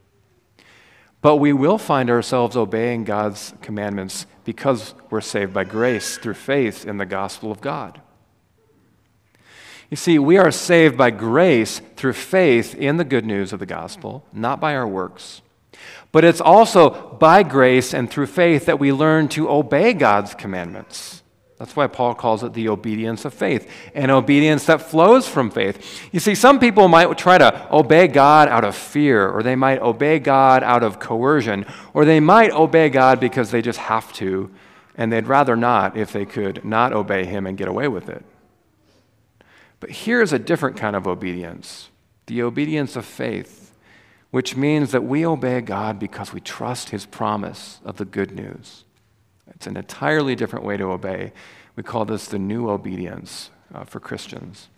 But 1.24 1.38
we 1.38 1.54
will 1.54 1.80
find 1.80 2.12
ourselves 2.12 2.56
obeying 2.56 3.04
God's 3.04 3.56
commandments 3.64 4.28
because 4.46 4.94
we're 5.10 5.22
saved 5.22 5.56
by 5.56 5.64
grace 5.64 6.20
through 6.20 6.36
faith 6.36 6.86
in 6.86 6.98
the 6.98 7.06
gospel 7.08 7.52
of 7.52 7.62
God. 7.62 8.00
You 9.90 9.98
see, 9.98 10.20
we 10.20 10.38
are 10.38 10.52
saved 10.52 10.98
by 10.98 11.12
grace 11.12 11.82
through 11.96 12.14
faith 12.14 12.76
in 12.76 12.98
the 12.98 13.06
good 13.06 13.26
news 13.26 13.54
of 13.54 13.60
the 13.60 13.66
gospel, 13.66 14.26
not 14.34 14.60
by 14.60 14.76
our 14.76 14.88
works. 14.88 15.42
But 16.12 16.26
it's 16.26 16.42
also 16.42 16.90
by 16.90 17.44
grace 17.44 17.94
and 17.94 18.10
through 18.10 18.28
faith 18.28 18.66
that 18.66 18.80
we 18.80 18.92
learn 18.92 19.30
to 19.30 19.50
obey 19.50 19.94
God's 19.94 20.34
commandments. 20.34 21.24
That's 21.58 21.76
why 21.76 21.88
Paul 21.88 22.14
calls 22.14 22.44
it 22.44 22.54
the 22.54 22.70
obedience 22.70 23.26
of 23.26 23.34
faith, 23.34 23.72
an 23.96 24.12
obedience 24.12 24.66
that 24.66 24.82
flows 24.82 25.28
from 25.28 25.50
faith. 25.50 26.10
You 26.14 26.20
see, 26.20 26.36
some 26.36 26.60
people 26.60 26.88
might 26.88 27.18
try 27.18 27.40
to 27.40 27.68
obey 27.74 28.08
God 28.08 28.48
out 28.48 28.64
of 28.64 28.76
fear, 28.76 29.28
or 29.28 29.42
they 29.42 29.56
might 29.56 29.82
obey 29.82 30.20
God 30.20 30.64
out 30.64 30.84
of 30.84 31.00
coercion, 31.00 31.66
or 31.96 32.06
they 32.06 32.20
might 32.20 32.52
obey 32.52 32.90
God 32.90 33.20
because 33.20 33.50
they 33.50 33.64
just 33.64 33.80
have 33.80 34.14
to, 34.14 34.52
and 34.96 35.12
they'd 35.12 35.26
rather 35.26 35.56
not 35.56 35.98
if 35.98 36.12
they 36.12 36.26
could 36.26 36.64
not 36.64 36.94
obey 36.94 37.26
Him 37.26 37.48
and 37.48 37.58
get 37.58 37.68
away 37.68 37.88
with 37.88 38.08
it. 38.08 38.24
But 39.80 39.92
here's 39.92 40.34
a 40.34 40.40
different 40.40 40.78
kind 40.78 40.96
of 40.96 41.08
obedience 41.08 41.90
the 42.26 42.42
obedience 42.42 42.98
of 42.98 43.06
faith, 43.06 43.74
which 44.32 44.58
means 44.58 44.92
that 44.92 45.04
we 45.06 45.26
obey 45.26 45.62
God 45.62 45.98
because 45.98 46.34
we 46.34 46.42
trust 46.42 46.90
His 46.90 47.06
promise 47.06 47.80
of 47.86 47.96
the 47.96 48.04
good 48.06 48.32
news. 48.32 48.84
It's 49.50 49.66
an 49.66 49.78
entirely 49.78 50.36
different 50.36 50.66
way 50.66 50.76
to 50.76 50.92
obey. 50.92 51.32
We 51.78 51.84
call 51.84 52.04
this 52.04 52.28
the 52.28 52.38
new 52.38 52.70
obedience. 52.70 53.50
uh, 53.74 53.84
for 53.84 54.00
Christians. 54.00 54.70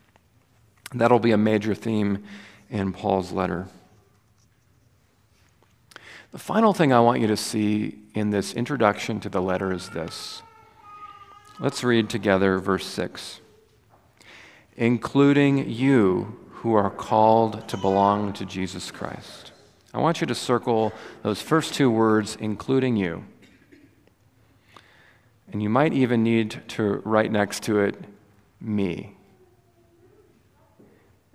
That'll 0.94 1.20
be 1.20 1.32
a 1.32 1.38
major 1.38 1.76
theme 1.76 2.24
in 2.70 2.94
Paul's 2.94 3.32
letter. 3.32 3.68
The 6.32 6.40
final 6.40 6.74
thing 6.74 6.94
I 6.94 7.00
want 7.00 7.22
you 7.22 7.28
to 7.28 7.38
see 7.38 8.00
in 8.14 8.30
this 8.30 8.54
introduction 8.54 9.20
to 9.22 9.30
the 9.30 9.42
letter 9.42 9.72
is 9.72 9.90
this. 9.90 10.42
Let's 11.60 11.84
read 11.84 12.10
together 12.10 12.60
verse 12.60 12.86
6. 12.86 13.42
Including 14.80 15.70
you 15.70 16.40
who 16.52 16.74
are 16.74 16.90
called 16.90 17.68
to 17.68 17.76
belong 17.76 18.32
to 18.32 18.46
Jesus 18.46 18.92
Christ. 18.92 19.52
I 19.94 19.98
want 20.00 20.22
you 20.22 20.28
to 20.28 20.34
circle 20.34 20.94
those 21.22 21.42
first 21.42 21.74
two 21.74 21.92
words, 21.92 22.38
including 22.40 22.96
you. 22.96 23.26
And 25.52 25.62
you 25.62 25.68
might 25.68 25.92
even 25.92 26.24
need 26.24 26.62
to 26.70 27.02
write 27.04 27.30
next 27.30 27.64
to 27.64 27.82
it, 27.82 27.96
me. 28.62 29.18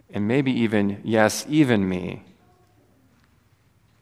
And 0.08 0.26
maybe 0.26 0.50
even, 0.50 1.02
yes, 1.04 1.44
even 1.46 1.86
me. 1.86 2.22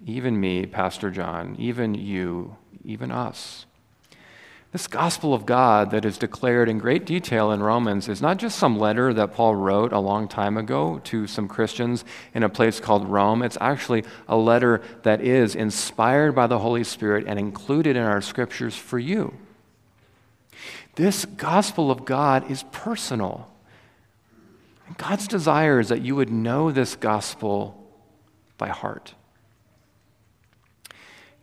Even 0.06 0.40
me, 0.40 0.66
Pastor 0.66 1.10
John, 1.10 1.56
even 1.58 1.94
you, 1.94 2.56
even 2.84 3.10
us. 3.10 3.66
This 4.72 4.86
gospel 4.86 5.34
of 5.34 5.44
God 5.44 5.90
that 5.90 6.06
is 6.06 6.16
declared 6.16 6.66
in 6.66 6.78
great 6.78 7.04
detail 7.04 7.52
in 7.52 7.62
Romans 7.62 8.08
is 8.08 8.22
not 8.22 8.38
just 8.38 8.58
some 8.58 8.78
letter 8.78 9.12
that 9.12 9.34
Paul 9.34 9.54
wrote 9.54 9.92
a 9.92 9.98
long 9.98 10.28
time 10.28 10.56
ago 10.56 10.98
to 11.04 11.26
some 11.26 11.46
Christians 11.46 12.06
in 12.32 12.42
a 12.42 12.48
place 12.48 12.80
called 12.80 13.06
Rome. 13.06 13.42
It's 13.42 13.58
actually 13.60 14.04
a 14.26 14.36
letter 14.36 14.80
that 15.02 15.20
is 15.20 15.54
inspired 15.54 16.34
by 16.34 16.46
the 16.46 16.58
Holy 16.58 16.84
Spirit 16.84 17.26
and 17.28 17.38
included 17.38 17.96
in 17.96 18.02
our 18.02 18.22
scriptures 18.22 18.74
for 18.74 18.98
you. 18.98 19.34
This 20.94 21.26
gospel 21.26 21.90
of 21.90 22.06
God 22.06 22.50
is 22.50 22.64
personal. 22.72 23.52
God's 24.96 25.28
desire 25.28 25.80
is 25.80 25.90
that 25.90 26.00
you 26.00 26.16
would 26.16 26.30
know 26.30 26.70
this 26.70 26.96
gospel 26.96 27.78
by 28.56 28.68
heart. 28.68 29.12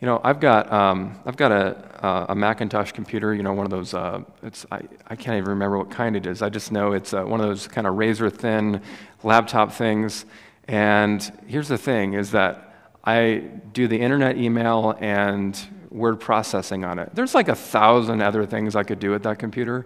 You 0.01 0.05
know, 0.05 0.21
I've 0.23 0.39
got, 0.39 0.71
um, 0.71 1.19
I've 1.25 1.35
got 1.35 1.51
a, 1.51 2.25
a, 2.29 2.35
Macintosh 2.35 2.93
computer, 2.93 3.33
you 3.33 3.43
know, 3.43 3.51
one 3.51 3.65
of 3.65 3.69
those, 3.69 3.93
uh, 3.93 4.21
it's, 4.41 4.65
I, 4.71 4.81
I 5.07 5.15
can't 5.17 5.35
even 5.35 5.49
remember 5.49 5.77
what 5.77 5.91
kind 5.91 6.15
it 6.15 6.25
is. 6.25 6.41
I 6.41 6.47
just 6.47 6.71
know 6.71 6.93
it's 6.93 7.13
uh, 7.13 7.23
one 7.25 7.41
of 7.41 7.47
those 7.47 7.67
kind 7.67 7.85
of 7.85 7.97
razor 7.97 8.29
thin 8.29 8.81
laptop 9.23 9.73
things. 9.73 10.25
And 10.69 11.21
here's 11.47 11.67
the 11.67 11.77
thing 11.77 12.13
is 12.13 12.31
that 12.31 12.73
I 13.03 13.43
do 13.73 13.89
the 13.89 13.99
internet 13.99 14.37
email 14.37 14.95
and 15.01 15.59
word 15.89 16.21
processing 16.21 16.85
on 16.85 16.97
it. 16.97 17.09
There's 17.13 17.35
like 17.35 17.49
a 17.49 17.55
thousand 17.55 18.21
other 18.21 18.45
things 18.45 18.77
I 18.77 18.83
could 18.83 18.99
do 18.99 19.11
with 19.11 19.23
that 19.23 19.37
computer 19.37 19.85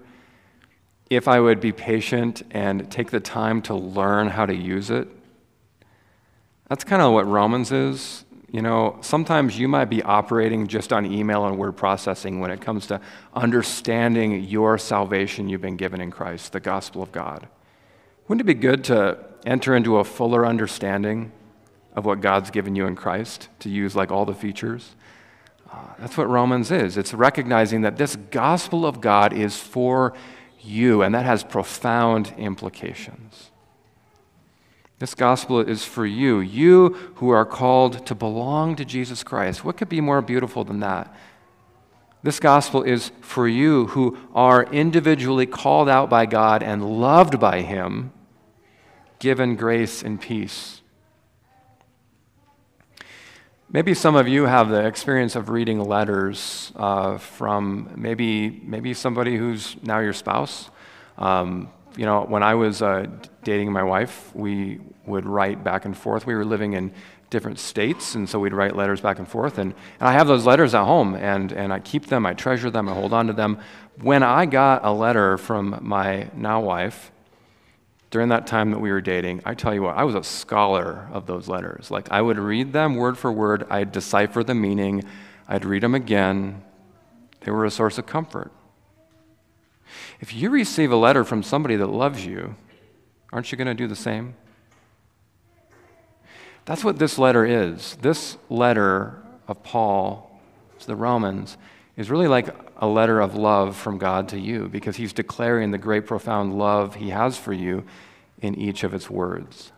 if 1.09 1.27
I 1.27 1.39
would 1.39 1.59
be 1.59 1.71
patient 1.71 2.43
and 2.51 2.91
take 2.91 3.09
the 3.09 3.19
time 3.19 3.63
to 3.63 3.73
learn 3.73 4.27
how 4.27 4.45
to 4.45 4.55
use 4.55 4.91
it. 4.91 5.07
That's 6.69 6.83
kind 6.83 7.01
of 7.01 7.13
what 7.13 7.27
Romans 7.27 7.71
is. 7.71 8.22
You 8.53 8.61
know, 8.61 8.97
sometimes 9.01 9.57
you 9.57 9.67
might 9.67 9.85
be 9.85 10.03
operating 10.03 10.67
just 10.67 10.93
on 10.93 11.07
email 11.07 11.47
and 11.47 11.57
word 11.57 11.71
processing 11.71 12.39
when 12.39 12.51
it 12.51 12.61
comes 12.61 12.85
to 12.85 13.01
understanding 13.33 14.43
your 14.43 14.77
salvation 14.77 15.49
you've 15.49 15.59
been 15.59 15.75
given 15.75 15.99
in 15.99 16.11
Christ, 16.11 16.51
the 16.51 16.59
gospel 16.59 17.01
of 17.01 17.11
God. 17.11 17.47
Wouldn't 18.27 18.41
it 18.41 18.45
be 18.45 18.53
good 18.53 18.83
to 18.85 19.17
enter 19.43 19.75
into 19.75 19.97
a 19.97 20.03
fuller 20.03 20.45
understanding 20.45 21.31
of 21.95 22.05
what 22.05 22.21
God's 22.21 22.51
given 22.51 22.75
you 22.75 22.85
in 22.85 22.95
Christ 22.95 23.49
to 23.61 23.69
use 23.69 23.95
like 23.95 24.11
all 24.11 24.23
the 24.23 24.35
features? 24.35 24.95
Uh, 25.71 25.87
that's 25.97 26.15
what 26.15 26.29
Romans 26.29 26.69
is. 26.69 26.95
It's 26.95 27.11
recognizing 27.11 27.81
that 27.81 27.97
this 27.97 28.15
gospel 28.15 28.85
of 28.85 29.01
God 29.01 29.33
is 29.33 29.57
for 29.57 30.13
you, 30.59 31.01
and 31.01 31.15
that 31.15 31.25
has 31.25 31.43
profound 31.43 32.31
implications. 32.37 33.49
This 35.03 35.15
gospel 35.15 35.59
is 35.59 35.83
for 35.83 36.05
you, 36.05 36.39
you 36.39 36.93
who 37.15 37.29
are 37.29 37.43
called 37.43 38.05
to 38.05 38.15
belong 38.15 38.77
to 38.77 38.85
Jesus 38.85 39.21
Christ. 39.21 39.65
What 39.65 39.75
could 39.75 39.89
be 39.89 39.99
more 39.99 40.21
beautiful 40.21 40.63
than 40.63 40.79
that? 40.79 41.13
This 42.23 42.39
gospel 42.39 42.83
is 42.83 43.11
for 43.19 43.45
you 43.45 43.87
who 43.87 44.17
are 44.33 44.63
individually 44.63 45.45
called 45.45 45.89
out 45.89 46.09
by 46.09 46.25
God 46.25 46.63
and 46.63 47.01
loved 47.01 47.37
by 47.37 47.63
Him, 47.63 48.13
given 49.19 49.57
grace 49.57 50.01
and 50.01 50.21
peace. 50.21 50.81
Maybe 53.69 53.93
some 53.93 54.15
of 54.15 54.29
you 54.29 54.45
have 54.45 54.69
the 54.69 54.85
experience 54.85 55.35
of 55.35 55.49
reading 55.49 55.81
letters 55.81 56.71
uh, 56.77 57.17
from 57.17 57.91
maybe, 57.97 58.61
maybe 58.63 58.93
somebody 58.93 59.35
who's 59.35 59.75
now 59.83 59.99
your 59.99 60.13
spouse. 60.13 60.69
Um, 61.17 61.67
you 61.95 62.05
know, 62.05 62.23
when 62.23 62.43
I 62.43 62.55
was 62.55 62.81
uh, 62.81 63.07
dating 63.43 63.71
my 63.71 63.83
wife, 63.83 64.33
we 64.35 64.79
would 65.05 65.25
write 65.25 65.63
back 65.63 65.85
and 65.85 65.95
forth. 65.95 66.25
We 66.25 66.35
were 66.35 66.45
living 66.45 66.73
in 66.73 66.93
different 67.29 67.59
states, 67.59 68.15
and 68.15 68.29
so 68.29 68.39
we'd 68.39 68.53
write 68.53 68.75
letters 68.75 69.01
back 69.01 69.19
and 69.19 69.27
forth. 69.27 69.57
And, 69.57 69.73
and 69.99 70.09
I 70.09 70.13
have 70.13 70.27
those 70.27 70.45
letters 70.45 70.75
at 70.75 70.85
home, 70.85 71.15
and, 71.15 71.51
and 71.51 71.73
I 71.73 71.79
keep 71.79 72.05
them, 72.05 72.25
I 72.25 72.33
treasure 72.33 72.69
them, 72.69 72.87
I 72.87 72.93
hold 72.93 73.11
on 73.11 73.27
to 73.27 73.33
them. 73.33 73.59
When 74.01 74.23
I 74.23 74.45
got 74.45 74.85
a 74.85 74.91
letter 74.91 75.37
from 75.37 75.79
my 75.81 76.29
now 76.35 76.61
wife, 76.61 77.11
during 78.11 78.29
that 78.29 78.45
time 78.45 78.69
that 78.69 78.79
we 78.79 78.91
were 78.91 79.01
dating, 79.01 79.41
I 79.45 79.55
tell 79.55 79.73
you 79.73 79.81
what, 79.81 79.97
I 79.97 80.03
was 80.03 80.13
a 80.13 80.23
scholar 80.23 81.09
of 81.11 81.25
those 81.25 81.47
letters. 81.47 81.89
Like, 81.89 82.11
I 82.11 82.21
would 82.21 82.37
read 82.37 82.71
them 82.71 82.95
word 82.95 83.17
for 83.17 83.31
word, 83.31 83.65
I'd 83.69 83.91
decipher 83.91 84.43
the 84.43 84.53
meaning, 84.53 85.03
I'd 85.47 85.65
read 85.65 85.81
them 85.81 85.95
again. 85.95 86.63
They 87.41 87.51
were 87.51 87.65
a 87.65 87.71
source 87.71 87.97
of 87.97 88.05
comfort. 88.05 88.51
If 90.19 90.33
you 90.33 90.49
receive 90.49 90.91
a 90.91 90.95
letter 90.95 91.23
from 91.23 91.43
somebody 91.43 91.75
that 91.75 91.87
loves 91.87 92.25
you, 92.25 92.55
aren't 93.31 93.51
you 93.51 93.57
going 93.57 93.67
to 93.67 93.73
do 93.73 93.87
the 93.87 93.95
same? 93.95 94.35
That's 96.65 96.83
what 96.83 96.99
this 96.99 97.17
letter 97.17 97.45
is. 97.45 97.97
This 98.01 98.37
letter 98.49 99.21
of 99.47 99.63
Paul 99.63 100.39
to 100.79 100.87
the 100.87 100.95
Romans 100.95 101.57
is 101.97 102.09
really 102.09 102.27
like 102.27 102.49
a 102.77 102.87
letter 102.87 103.19
of 103.19 103.35
love 103.35 103.75
from 103.75 103.97
God 103.97 104.29
to 104.29 104.39
you 104.39 104.67
because 104.69 104.95
he's 104.95 105.13
declaring 105.13 105.71
the 105.71 105.77
great, 105.77 106.05
profound 106.05 106.57
love 106.57 106.95
he 106.95 107.09
has 107.09 107.37
for 107.37 107.53
you 107.53 107.83
in 108.41 108.55
each 108.55 108.83
of 108.83 108.93
its 108.93 109.09
words. 109.09 109.71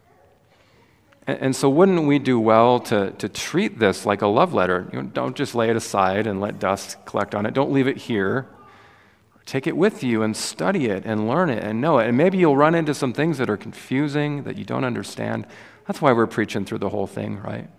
And, 1.27 1.55
so, 1.55 1.69
wouldn't 1.69 2.05
we 2.05 2.19
do 2.19 2.39
well 2.39 2.79
to, 2.81 3.09
to 3.11 3.27
treat 3.27 3.79
this 3.79 4.05
like 4.05 4.21
a 4.21 4.27
love 4.27 4.53
letter? 4.53 4.87
You 4.93 5.01
know, 5.01 5.07
don't 5.07 5.35
just 5.35 5.55
lay 5.55 5.71
it 5.71 5.75
aside 5.75 6.27
and 6.27 6.39
let 6.39 6.59
dust 6.59 7.03
collect 7.05 7.33
on 7.33 7.47
it. 7.47 7.55
Don't 7.55 7.71
leave 7.71 7.87
it 7.87 7.97
here. 7.97 8.47
Take 9.45 9.67
it 9.67 9.77
with 9.77 10.03
you 10.03 10.23
and 10.23 10.35
study 10.35 10.87
it 10.87 11.05
and 11.05 11.27
learn 11.27 11.49
it 11.49 11.63
and 11.63 11.79
know 11.79 11.99
it. 11.99 12.07
And 12.07 12.17
maybe 12.17 12.37
you'll 12.37 12.57
run 12.57 12.73
into 12.73 12.93
some 12.93 13.13
things 13.13 13.37
that 13.37 13.49
are 13.49 13.57
confusing, 13.57 14.43
that 14.43 14.57
you 14.57 14.65
don't 14.65 14.83
understand. 14.83 15.45
That's 15.87 16.01
why 16.01 16.13
we're 16.13 16.25
preaching 16.25 16.65
through 16.65 16.79
the 16.79 16.89
whole 16.89 17.05
thing, 17.05 17.39
right? 17.39 17.69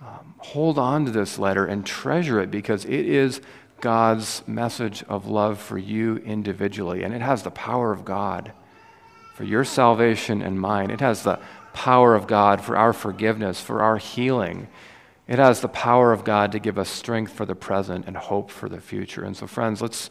Um, 0.00 0.34
hold 0.38 0.78
on 0.78 1.04
to 1.04 1.12
this 1.12 1.38
letter 1.38 1.64
and 1.64 1.86
treasure 1.86 2.40
it 2.40 2.50
because 2.50 2.84
it 2.84 2.90
is 3.06 3.40
God's 3.80 4.42
message 4.48 5.04
of 5.04 5.28
love 5.28 5.60
for 5.60 5.78
you 5.78 6.16
individually. 6.18 7.04
And 7.04 7.14
it 7.14 7.20
has 7.20 7.44
the 7.44 7.50
power 7.52 7.92
of 7.92 8.04
God 8.04 8.52
for 9.34 9.44
your 9.44 9.62
salvation 9.62 10.42
and 10.42 10.60
mine. 10.60 10.90
It 10.90 11.00
has 11.00 11.22
the 11.22 11.38
power 11.72 12.16
of 12.16 12.26
God 12.26 12.60
for 12.60 12.76
our 12.76 12.92
forgiveness, 12.92 13.60
for 13.60 13.80
our 13.82 13.98
healing. 13.98 14.66
It 15.28 15.38
has 15.38 15.60
the 15.60 15.68
power 15.68 16.12
of 16.12 16.24
God 16.24 16.50
to 16.50 16.58
give 16.58 16.76
us 16.78 16.88
strength 16.88 17.32
for 17.32 17.46
the 17.46 17.54
present 17.54 18.06
and 18.08 18.16
hope 18.16 18.50
for 18.50 18.68
the 18.68 18.80
future. 18.80 19.22
And 19.22 19.36
so, 19.36 19.46
friends, 19.46 19.80
let's 19.80 20.10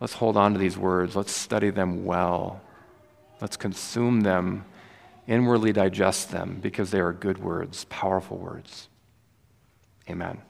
Let's 0.00 0.14
hold 0.14 0.36
on 0.36 0.54
to 0.54 0.58
these 0.58 0.78
words. 0.78 1.14
Let's 1.14 1.32
study 1.32 1.70
them 1.70 2.04
well. 2.04 2.60
Let's 3.40 3.56
consume 3.56 4.22
them, 4.22 4.64
inwardly 5.26 5.72
digest 5.72 6.30
them, 6.30 6.58
because 6.60 6.90
they 6.90 7.00
are 7.00 7.12
good 7.12 7.38
words, 7.38 7.84
powerful 7.84 8.38
words. 8.38 8.88
Amen. 10.08 10.40